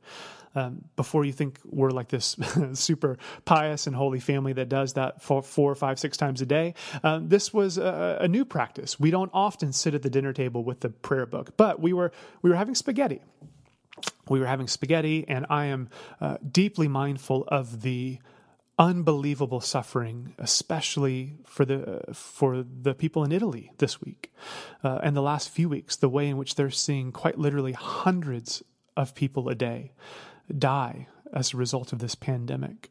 [0.58, 2.36] Um, before you think we're like this
[2.74, 6.74] super pious and holy family that does that four, four five, six times a day,
[7.04, 9.00] um, this was a, a new practice.
[9.00, 12.12] We don't often sit at the dinner table with the prayer book, but we were
[12.42, 13.22] we were having spaghetti.
[14.30, 15.90] We were having spaghetti, and I am
[16.20, 18.18] uh, deeply mindful of the
[18.80, 24.34] unbelievable suffering, especially for the for the people in Italy this week
[24.84, 25.96] uh, and the last few weeks.
[25.96, 28.64] The way in which they're seeing quite literally hundreds
[28.96, 29.92] of people a day
[30.56, 32.90] die as a result of this pandemic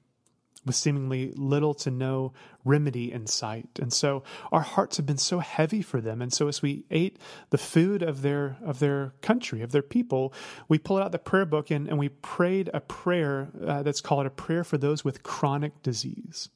[0.67, 2.33] with seemingly little to no
[2.65, 3.69] remedy in sight.
[3.81, 6.21] And so our hearts have been so heavy for them.
[6.21, 7.19] And so as we ate
[7.51, 10.35] the food of their of their country, of their people,
[10.69, 14.27] we pulled out the prayer book and, and we prayed a prayer uh, that's called
[14.27, 16.49] a prayer for those with chronic disease.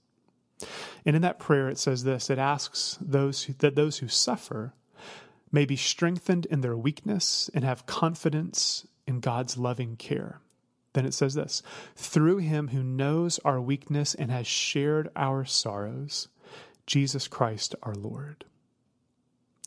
[1.07, 4.75] And in that prayer it says this, it asks those who, that those who suffer
[5.53, 10.41] may be strengthened in their weakness and have confidence in God's loving care.
[10.93, 11.63] Then it says this
[11.97, 16.29] through him who knows our weakness and has shared our sorrows,
[16.87, 18.45] Jesus Christ our Lord.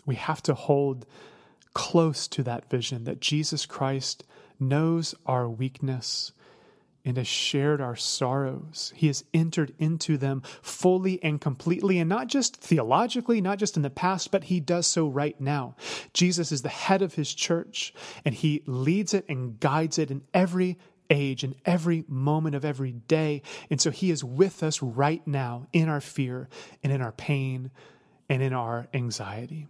[0.05, 1.05] We have to hold
[1.74, 4.24] close to that vision that Jesus Christ
[4.59, 6.34] knows our weakness
[7.05, 8.93] and has shared our sorrows.
[8.95, 13.84] He has entered into them fully and completely, and not just theologically, not just in
[13.84, 15.76] the past, but he does so right now.
[16.13, 17.93] Jesus is the head of his church,
[18.24, 20.78] and he leads it and guides it in every
[21.10, 23.41] age and every moment of every day.
[23.70, 26.49] And so He is with us right now in our fear
[26.84, 27.72] and in our pain
[28.30, 29.68] and in our anxiety.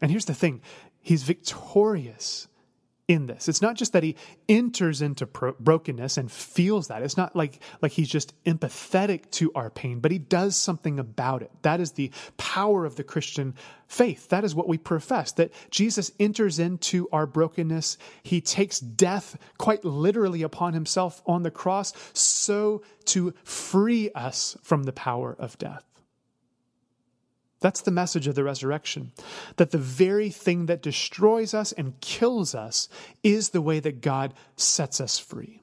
[0.00, 0.60] And here's the thing
[1.00, 2.48] He's victorious
[3.08, 3.48] in this.
[3.48, 4.16] It's not just that he
[4.48, 7.02] enters into pro- brokenness and feels that.
[7.02, 11.42] It's not like like he's just empathetic to our pain, but he does something about
[11.42, 11.50] it.
[11.62, 13.54] That is the power of the Christian
[13.86, 14.28] faith.
[14.28, 17.96] That is what we profess that Jesus enters into our brokenness.
[18.22, 24.82] He takes death quite literally upon himself on the cross so to free us from
[24.82, 25.87] the power of death.
[27.60, 29.12] That's the message of the resurrection.
[29.56, 32.88] That the very thing that destroys us and kills us
[33.22, 35.62] is the way that God sets us free.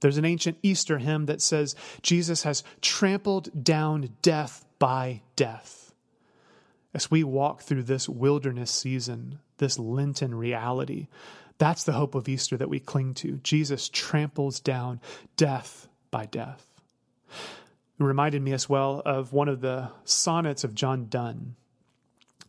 [0.00, 5.94] There's an ancient Easter hymn that says, Jesus has trampled down death by death.
[6.92, 11.08] As we walk through this wilderness season, this Lenten reality,
[11.56, 13.40] that's the hope of Easter that we cling to.
[13.42, 15.00] Jesus tramples down
[15.38, 16.70] death by death.
[17.98, 21.56] It reminded me as well of one of the sonnets of John Donne.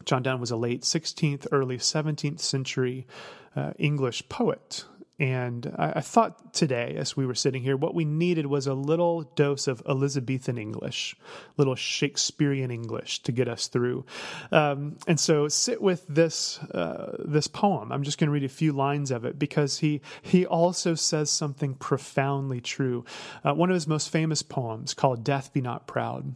[0.04, 3.08] John Donne was a late 16th, early 17th century
[3.56, 4.86] uh, English poet
[5.18, 8.74] and I, I, thought today, as we were sitting here, what we needed was a
[8.74, 11.16] little dose of Elizabethan English,
[11.56, 14.06] little Shakespearean English to get us through.
[14.52, 17.94] Um, and so, sit with this uh, this poem.
[17.94, 21.30] I'm just going to read a few lines of it because he he also says
[21.30, 23.06] something profoundly true.
[23.42, 26.36] Uh, one of his most famous poems, called "Death Be Not Proud."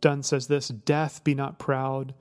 [0.00, 2.14] Donne says this Death be not proud,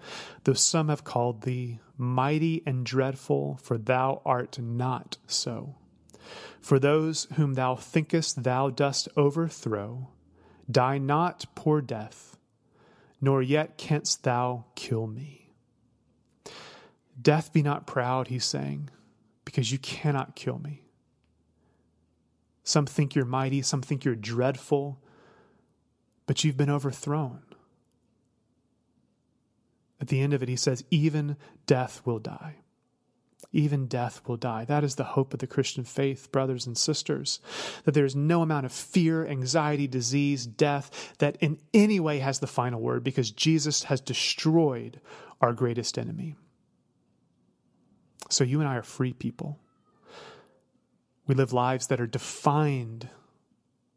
[0.44, 5.76] though some have called thee mighty and dreadful, for thou art not so.
[6.62, 10.10] For those whom thou thinkest thou dost overthrow,
[10.70, 12.38] die not, poor death,
[13.22, 15.52] nor yet canst thou kill me.
[17.22, 18.90] Death be not proud, he's saying,
[19.46, 20.82] because you cannot kill me.
[22.64, 25.00] Some think you're mighty, some think you're dreadful,
[26.26, 27.42] but you've been overthrown.
[30.02, 32.56] At the end of it, he says, even death will die
[33.52, 34.66] even death will die.
[34.66, 37.40] That is the hope of the Christian faith, brothers and sisters.
[37.84, 42.40] That there is no amount of fear, anxiety, disease, death that in any way has
[42.40, 45.00] the final word because Jesus has destroyed
[45.42, 46.36] our greatest enemy.
[48.30, 49.60] So you and I are free people.
[51.28, 53.10] We live lives that are defined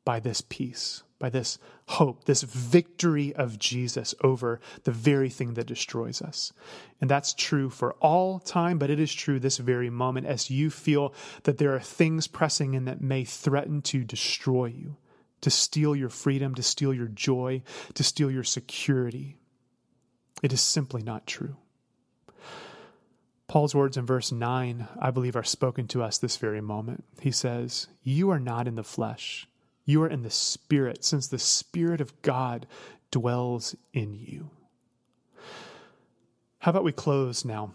[0.05, 5.67] by this peace by this hope, this victory of Jesus over the very thing that
[5.67, 6.53] destroys us.
[7.01, 10.71] And that's true for all time, but it is true this very moment as you
[10.71, 11.13] feel
[11.43, 14.97] that there are things pressing in that may threaten to destroy you,
[15.41, 17.63] to steal your freedom, to steal your joy,
[17.95, 19.37] to steal your security.
[20.43, 21.57] It is simply not true.
[23.49, 27.05] Paul's words in verse 9, I believe, are spoken to us this very moment.
[27.21, 29.49] He says, You are not in the flesh
[29.89, 32.67] you are in the Spirit, since the Spirit of God
[33.11, 34.51] dwells in you.
[36.59, 37.73] How about we close now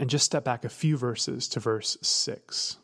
[0.00, 2.78] and just step back a few verses to verse 6?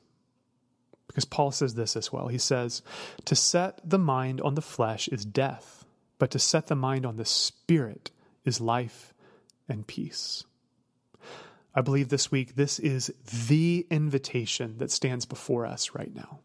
[1.09, 2.29] Because Paul says this as well.
[2.29, 2.83] He says,
[3.25, 5.85] To set the mind on the flesh is death,
[6.21, 8.13] but to set the mind on the Spirit
[8.45, 9.13] is life
[9.69, 10.45] and peace.
[11.75, 13.13] I believe this week this is
[13.49, 16.39] the invitation that stands before us right now.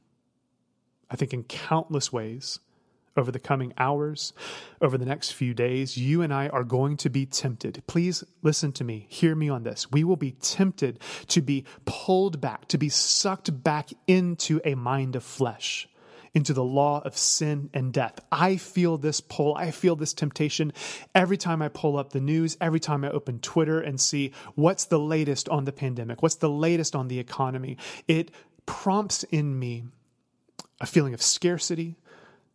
[1.09, 2.59] I think in countless ways
[3.17, 4.33] over the coming hours,
[4.81, 7.83] over the next few days, you and I are going to be tempted.
[7.87, 9.07] Please listen to me.
[9.09, 9.91] Hear me on this.
[9.91, 15.15] We will be tempted to be pulled back, to be sucked back into a mind
[15.15, 15.89] of flesh,
[16.33, 18.19] into the law of sin and death.
[18.31, 19.55] I feel this pull.
[19.55, 20.71] I feel this temptation
[21.13, 24.85] every time I pull up the news, every time I open Twitter and see what's
[24.85, 27.77] the latest on the pandemic, what's the latest on the economy.
[28.07, 28.31] It
[28.65, 29.85] prompts in me
[30.81, 31.97] a feeling of scarcity,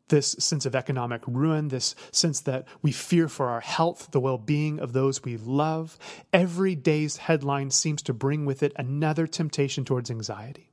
[0.08, 4.38] this sense of economic ruin, this sense that we fear for our health, the well
[4.38, 5.98] being of those we love.
[6.32, 10.70] Every day's headline seems to bring with it another temptation towards anxiety.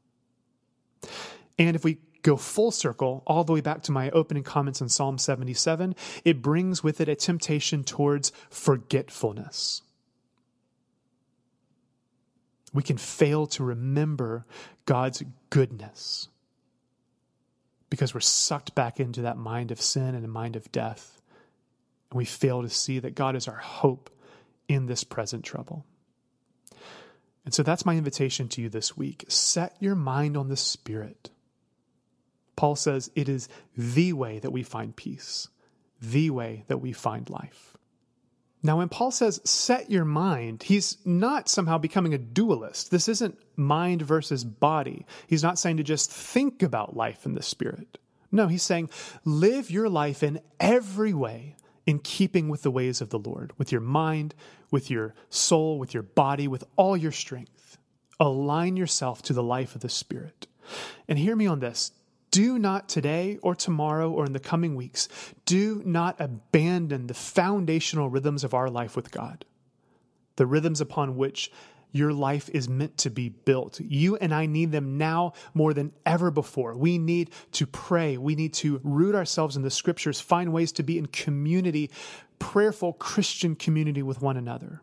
[1.58, 4.90] And if we go full circle, all the way back to my opening comments in
[4.90, 9.82] Psalm 77, it brings with it a temptation towards forgetfulness.
[12.74, 14.46] We can fail to remember
[14.86, 16.30] God's goodness
[17.92, 21.22] because we're sucked back into that mind of sin and a mind of death.
[22.10, 24.10] And we fail to see that God is our hope
[24.68, 25.86] in this present trouble.
[27.44, 29.26] And so that's my invitation to you this week.
[29.28, 31.32] Set your mind on the Spirit.
[32.56, 35.50] Paul says it is the way that we find peace,
[36.02, 37.71] the way that we find life.
[38.64, 42.92] Now, when Paul says set your mind, he's not somehow becoming a dualist.
[42.92, 45.06] This isn't mind versus body.
[45.28, 47.98] He's not saying to just think about life in the spirit.
[48.32, 48.90] No, he's saying
[49.26, 51.56] live your life in every way
[51.86, 54.36] in keeping with the ways of the Lord, with your mind,
[54.70, 57.78] with your soul, with your body, with all your strength.
[58.20, 60.48] Align yourself to the life of the Spirit.
[61.08, 61.92] And hear me on this
[62.32, 65.08] do not today or tomorrow or in the coming weeks,
[65.46, 69.46] do not abandon the foundational rhythms of our life with God,
[70.38, 71.52] the rhythms upon which
[71.92, 73.80] your life is meant to be built.
[73.82, 76.76] You and I need them now more than ever before.
[76.78, 78.18] We need to pray.
[78.18, 81.92] We need to root ourselves in the scriptures, find ways to be in community,
[82.40, 84.82] prayerful Christian community with one another.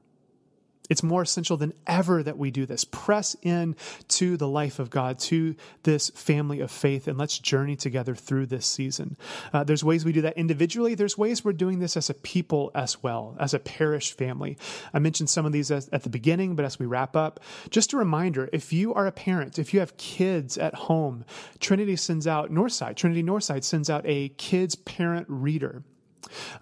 [0.89, 2.85] It's more essential than ever that we do this.
[2.85, 3.77] Press in
[4.09, 8.47] to the life of God, to this family of faith, and let's journey together through
[8.47, 9.17] this season.
[9.53, 10.95] Uh, there's ways we do that individually.
[10.95, 14.57] There's ways we're doing this as a people as well, as a parish family.
[14.95, 17.93] I mentioned some of these as, at the beginning, but as we wrap up, just
[17.93, 21.25] a reminder if you are a parent, if you have kids at home,
[21.61, 25.83] Trinity sends out, Northside, Trinity Northside sends out a kids parent reader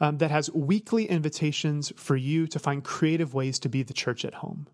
[0.00, 4.24] um, that has weekly invitations for you to find creative ways to be the church
[4.24, 4.66] at home.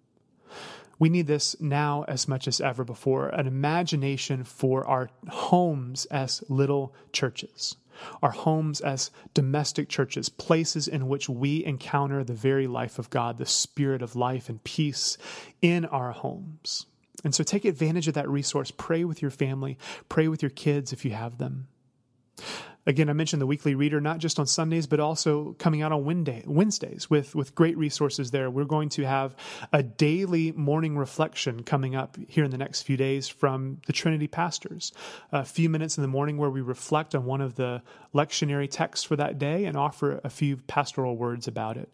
[0.99, 6.45] We need this now as much as ever before an imagination for our homes as
[6.49, 7.75] little churches,
[8.23, 13.39] our homes as domestic churches, places in which we encounter the very life of God,
[13.39, 15.19] the spirit of life and peace
[15.61, 16.87] in our homes.
[17.25, 18.71] And so take advantage of that resource.
[18.71, 19.79] Pray with your family,
[20.09, 21.69] pray with your kids if you have them.
[22.85, 26.05] Again, I mentioned the weekly reader, not just on Sundays, but also coming out on
[26.47, 28.51] Wednesdays with, with great resources there.
[28.51, 29.37] We're going to have
[29.73, 34.27] a daily morning reflection coming up here in the next few days from the Trinity
[34.27, 34.93] pastors.
[35.31, 37.83] A few minutes in the morning where we reflect on one of the
[38.15, 41.89] lectionary texts for that day and offer a few pastoral words about it.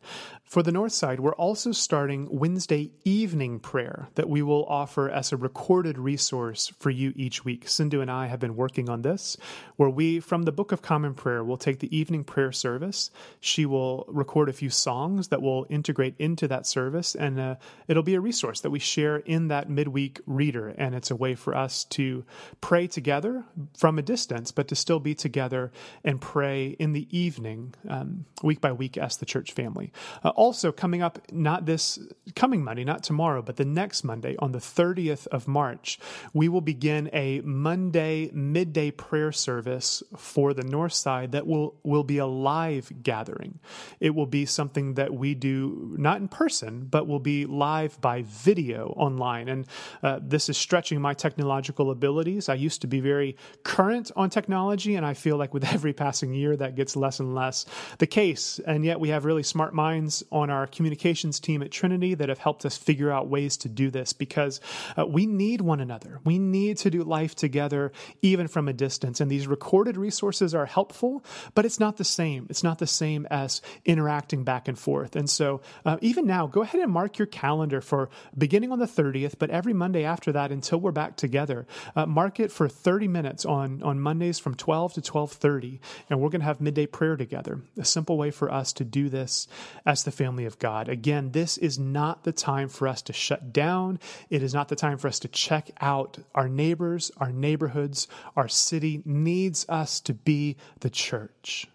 [0.44, 5.32] For the North Side, we're also starting Wednesday evening prayer that we will offer as
[5.32, 7.68] a recorded resource for you each week.
[7.68, 9.36] Sindhu and I have been working on this,
[9.76, 13.10] where we, from the Book of Common Prayer, will take the evening prayer service.
[13.40, 17.56] She will record a few songs that will integrate into that service, and uh,
[17.86, 20.68] it'll be a resource that we share in that midweek reader.
[20.68, 22.24] And it's a way for us to
[22.60, 23.44] pray together
[23.76, 25.72] from a distance, but to still be together
[26.04, 29.92] and pray in the evening, um, week by week, as the church family.
[30.24, 31.98] Uh, also, coming up, not this
[32.34, 35.98] coming Monday, not tomorrow, but the next Monday, on the 30th of March,
[36.32, 42.04] we will begin a Monday midday prayer service for the North Side that will, will
[42.04, 43.58] be a live gathering.
[44.00, 48.22] It will be something that we do not in person, but will be live by
[48.26, 49.48] video online.
[49.48, 49.66] And
[50.02, 52.48] uh, this is stretching my technological abilities.
[52.48, 56.34] I used to be very current on technology, and I feel like with every passing
[56.34, 57.66] year, that gets less and less
[57.98, 58.60] the case.
[58.66, 62.38] And yet, we have really smart minds on our communications team at Trinity that have
[62.38, 64.60] helped us figure out ways to do this because
[64.96, 66.20] uh, we need one another.
[66.24, 67.92] We need to do life together,
[68.22, 69.20] even from a distance.
[69.20, 72.46] And these recorded resources are helpful, but it's not the same.
[72.50, 75.16] It's not the same as interacting back and forth.
[75.16, 78.86] And so, uh, even now, go ahead and mark your calendar for beginning on the
[78.86, 81.66] 30th, but every Monday after that until we're back together.
[81.94, 85.80] Uh, mark it for 30 minutes on, on Mondays from 12 to 12:30,
[86.10, 87.60] and we're going to have midday prayer together.
[87.78, 89.48] A simple way for us to do this
[89.86, 90.88] as the family of God.
[90.88, 93.98] Again, this is not the time for us to shut down.
[94.30, 96.18] It is not the time for us to check out.
[96.34, 100.47] Our neighbors, our neighborhoods, our city needs us to be
[100.80, 101.66] the church.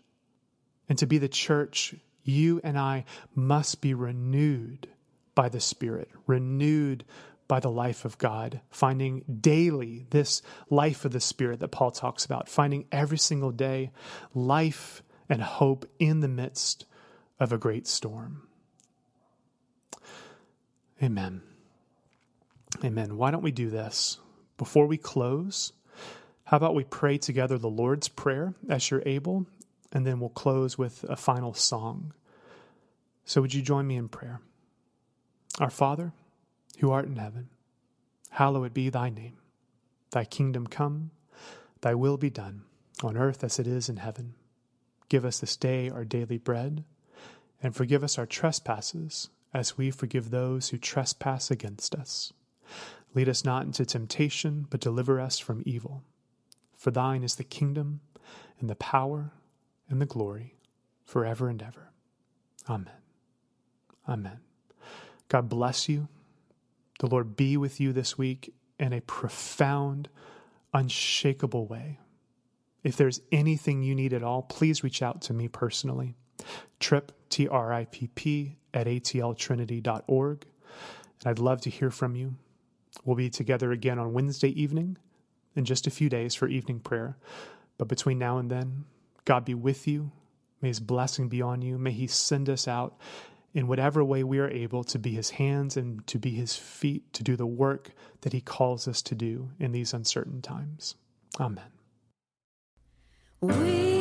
[0.90, 3.06] And to be the church, you and I
[3.36, 4.88] must be renewed
[5.36, 7.04] by the Spirit, renewed
[7.48, 12.26] by the life of God, finding daily this life of the Spirit that Paul talks
[12.26, 13.92] about, finding every single day
[14.34, 16.86] life and hope in the midst
[17.40, 18.48] of a great storm.
[21.02, 21.42] Amen.
[22.84, 23.18] Amen.
[23.18, 24.18] Why don't we do this?
[24.58, 25.74] Before we close,
[26.46, 29.46] how about we pray together the Lord's Prayer as you're able,
[29.92, 32.14] and then we'll close with a final song.
[33.26, 34.42] So, would you join me in prayer?
[35.60, 36.12] Our Father,
[36.80, 37.50] who art in heaven,
[38.32, 39.38] hallowed be thy name.
[40.12, 41.12] Thy kingdom come,
[41.82, 42.64] thy will be done,
[43.02, 44.34] on earth as it is in heaven.
[45.10, 46.84] Give us this day our daily bread,
[47.62, 52.34] and forgive us our trespasses, as we forgive those who trespass against us.
[53.14, 56.04] Lead us not into temptation, but deliver us from evil.
[56.84, 58.02] For thine is the kingdom,
[58.60, 59.32] and the power,
[59.88, 60.58] and the glory,
[61.06, 61.94] forever and ever.
[62.68, 62.92] Amen.
[64.06, 64.40] Amen.
[65.30, 66.10] God bless you.
[67.00, 70.10] The Lord be with you this week in a profound,
[70.74, 72.00] unshakable way.
[72.84, 76.18] If there's anything you need at all, please reach out to me personally.
[76.82, 80.46] Tripp, T R I P P, at atltrinity.org.
[81.22, 82.36] And I'd love to hear from you.
[83.06, 84.98] We'll be together again on Wednesday evening
[85.56, 87.18] in just a few days for evening prayer.
[87.78, 88.86] But between now and then,
[89.26, 90.12] God be with you.
[90.62, 91.78] May his blessing be on you.
[91.78, 92.98] May he send us out
[93.54, 97.14] in whatever way we are able to be his hands and to be his feet
[97.14, 97.92] to do the work
[98.22, 100.96] that he calls us to do in these uncertain times.
[101.40, 101.72] Amen.
[103.42, 103.93] We